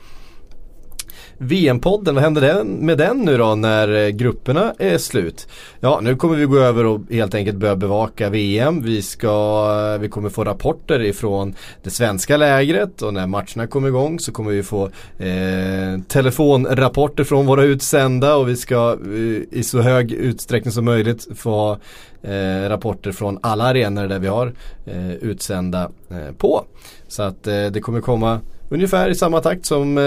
VM-podden, 1.42 2.16
vad 2.16 2.24
händer 2.24 2.64
med 2.64 2.98
den 2.98 3.18
nu 3.18 3.38
då 3.38 3.56
när 3.56 4.06
eh, 4.06 4.10
grupperna 4.10 4.74
är 4.80 4.98
slut? 4.98 5.48
Ja, 5.80 6.00
nu 6.04 6.16
kommer 6.16 6.36
vi 6.36 6.46
gå 6.46 6.58
över 6.58 6.86
och 6.86 7.02
helt 7.10 7.36
enkelt 7.36 7.58
börja 7.58 7.76
bevaka 7.76 8.30
VM. 8.30 8.82
Vi, 8.82 9.02
ska, 9.02 9.66
eh, 9.96 10.02
vi 10.02 10.10
kommer 10.10 10.30
få 10.30 10.44
rapporter 10.44 11.02
ifrån 11.02 11.56
det 11.84 11.90
svenska 11.90 12.38
lägret 12.38 13.02
och 13.02 13.14
när 13.14 13.28
matcherna 13.28 13.68
kommer 13.68 13.88
igång 13.88 14.20
så 14.20 14.32
kommer 14.32 14.52
vi 14.52 14.64
få 14.64 14.86
eh, 15.18 16.02
telefonrapporter 16.08 17.24
från 17.24 17.46
våra 17.46 17.64
utsända 17.64 18.36
och 18.36 18.50
vi 18.50 18.56
ska 18.56 18.98
eh, 19.06 19.58
i 19.60 19.64
så 19.64 19.82
hög 19.82 20.12
utsträckning 20.12 20.72
som 20.72 20.86
möjligt 20.86 21.28
få 21.36 21.78
eh, 22.22 22.70
rapporter 22.70 23.12
från 23.12 23.40
alla 23.42 23.64
arenor 23.64 24.08
där 24.08 24.20
vi 24.20 24.28
har 24.28 24.54
eh, 24.86 25.14
utsända 25.14 25.92
eh, 26.10 26.36
på. 26.38 26.66
Så 27.08 27.24
att 27.24 27.48
eh, 27.48 27.66
det 27.66 27.82
kommer 27.82 28.02
komma 28.02 28.40
Ungefär 28.72 29.10
i 29.10 29.16
samma 29.16 29.42
takt 29.42 29.66
som 29.66 29.98
eh, 29.98 30.04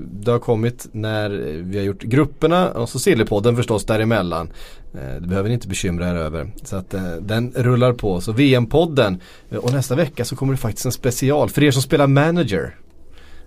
det 0.00 0.30
har 0.30 0.38
kommit 0.38 0.88
när 0.92 1.30
vi 1.62 1.78
har 1.78 1.84
gjort 1.84 2.02
grupperna 2.02 2.70
och 2.70 2.88
så 2.88 2.98
Sillypodden 2.98 3.56
förstås 3.56 3.84
däremellan. 3.84 4.50
Eh, 4.94 5.20
det 5.20 5.28
behöver 5.28 5.48
ni 5.48 5.54
inte 5.54 5.68
bekymra 5.68 6.10
er 6.10 6.14
över. 6.14 6.50
Så 6.62 6.76
att 6.76 6.94
eh, 6.94 7.12
den 7.20 7.52
rullar 7.56 7.92
på. 7.92 8.20
Så 8.20 8.32
VM-podden 8.32 9.20
eh, 9.50 9.58
och 9.58 9.72
nästa 9.72 9.94
vecka 9.94 10.24
så 10.24 10.36
kommer 10.36 10.52
det 10.52 10.58
faktiskt 10.58 10.86
en 10.86 10.92
special 10.92 11.48
för 11.48 11.62
er 11.62 11.70
som 11.70 11.82
spelar 11.82 12.06
manager. 12.06 12.76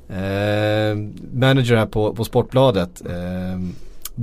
Eh, 0.09 0.95
manager 1.33 1.75
här 1.75 1.85
på, 1.85 2.15
på 2.15 2.23
Sportbladet. 2.23 3.01
Eh, 3.05 3.59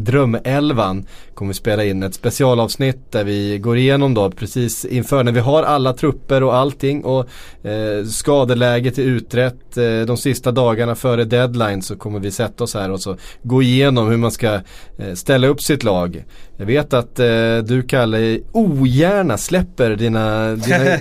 Drömelvan 0.05 1.07
kommer 1.35 1.49
vi 1.49 1.55
spela 1.55 1.85
in 1.85 2.03
ett 2.03 2.15
specialavsnitt 2.15 3.13
där 3.13 3.25
vi 3.25 3.59
går 3.59 3.77
igenom 3.77 4.15
då 4.15 4.31
precis 4.31 4.85
inför 4.85 5.25
när 5.25 5.33
vi 5.33 5.41
har 5.41 5.63
alla 5.63 5.93
trupper 5.93 6.43
och 6.43 6.55
allting 6.55 7.05
och 7.05 7.29
eh, 7.67 8.05
skadeläget 8.05 8.99
är 8.99 9.03
utrett. 9.03 9.77
Eh, 9.77 10.01
de 10.07 10.17
sista 10.17 10.53
dagarna 10.53 10.95
före 10.95 11.25
deadline 11.25 11.83
så 11.83 11.97
kommer 11.97 12.21
vi 12.21 12.31
sätta 12.31 12.65
oss 12.65 12.75
här 12.75 12.91
och 12.91 13.01
så 13.01 13.17
gå 13.43 13.63
igenom 13.63 14.09
hur 14.09 14.17
man 14.17 14.33
ska 14.33 14.55
eh, 14.99 15.15
ställa 15.15 15.47
upp 15.47 15.63
sitt 15.63 15.85
lag. 15.85 16.25
Jag 16.57 16.67
vet 16.67 16.93
att 16.93 17.19
eh, 17.19 17.59
du 17.59 17.85
Kalle 17.89 18.39
ogärna 18.53 19.39
släpper 19.39 19.97
dina, 19.97 20.55
dina 20.55 20.79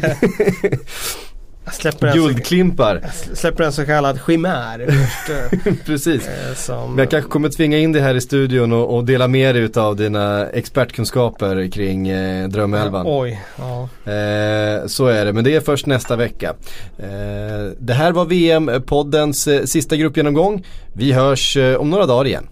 släpper 1.74 2.14
guldklimpar. 2.14 3.02
jag 3.30 3.38
släpper 3.38 3.64
en 3.64 3.72
så 3.72 3.86
kallad 3.86 4.20
chimär. 4.28 4.80
eh, 4.90 5.74
Precis. 5.86 6.28
eh, 6.28 6.54
som, 6.56 6.90
Men 6.90 6.98
jag 7.00 7.10
kanske 7.12 7.32
kommer 7.32 7.50
tvinga 7.50 7.78
in 7.78 7.92
dig 7.92 8.02
här 8.02 8.16
i 8.16 8.22
studion 8.22 8.74
och, 8.74 8.96
och 8.96 9.04
dela 9.06 9.28
med 9.28 9.56
dig 9.56 9.64
utav 9.64 9.96
dina 9.96 10.48
expertkunskaper 10.50 11.72
kring 11.72 12.08
eh, 12.08 12.48
Drömelvan. 12.50 13.06
Oj, 13.10 13.42
ja. 13.58 13.82
Eh, 14.12 14.88
så 14.88 15.08
är 15.08 15.26
det, 15.26 15.34
men 15.34 15.44
det 15.44 15.56
är 15.56 15.62
först 15.62 15.86
nästa 15.86 16.16
vecka. 16.16 16.54
Eh, 17.00 17.72
det 17.80 17.94
här 17.94 18.12
var 18.12 18.26
VM-poddens 18.26 19.48
eh, 19.48 19.64
sista 19.64 19.96
gruppgenomgång. 19.96 20.66
Vi 20.94 21.12
hörs 21.12 21.58
eh, 21.58 21.76
om 21.76 21.90
några 21.90 22.06
dagar 22.06 22.26
igen. 22.28 22.48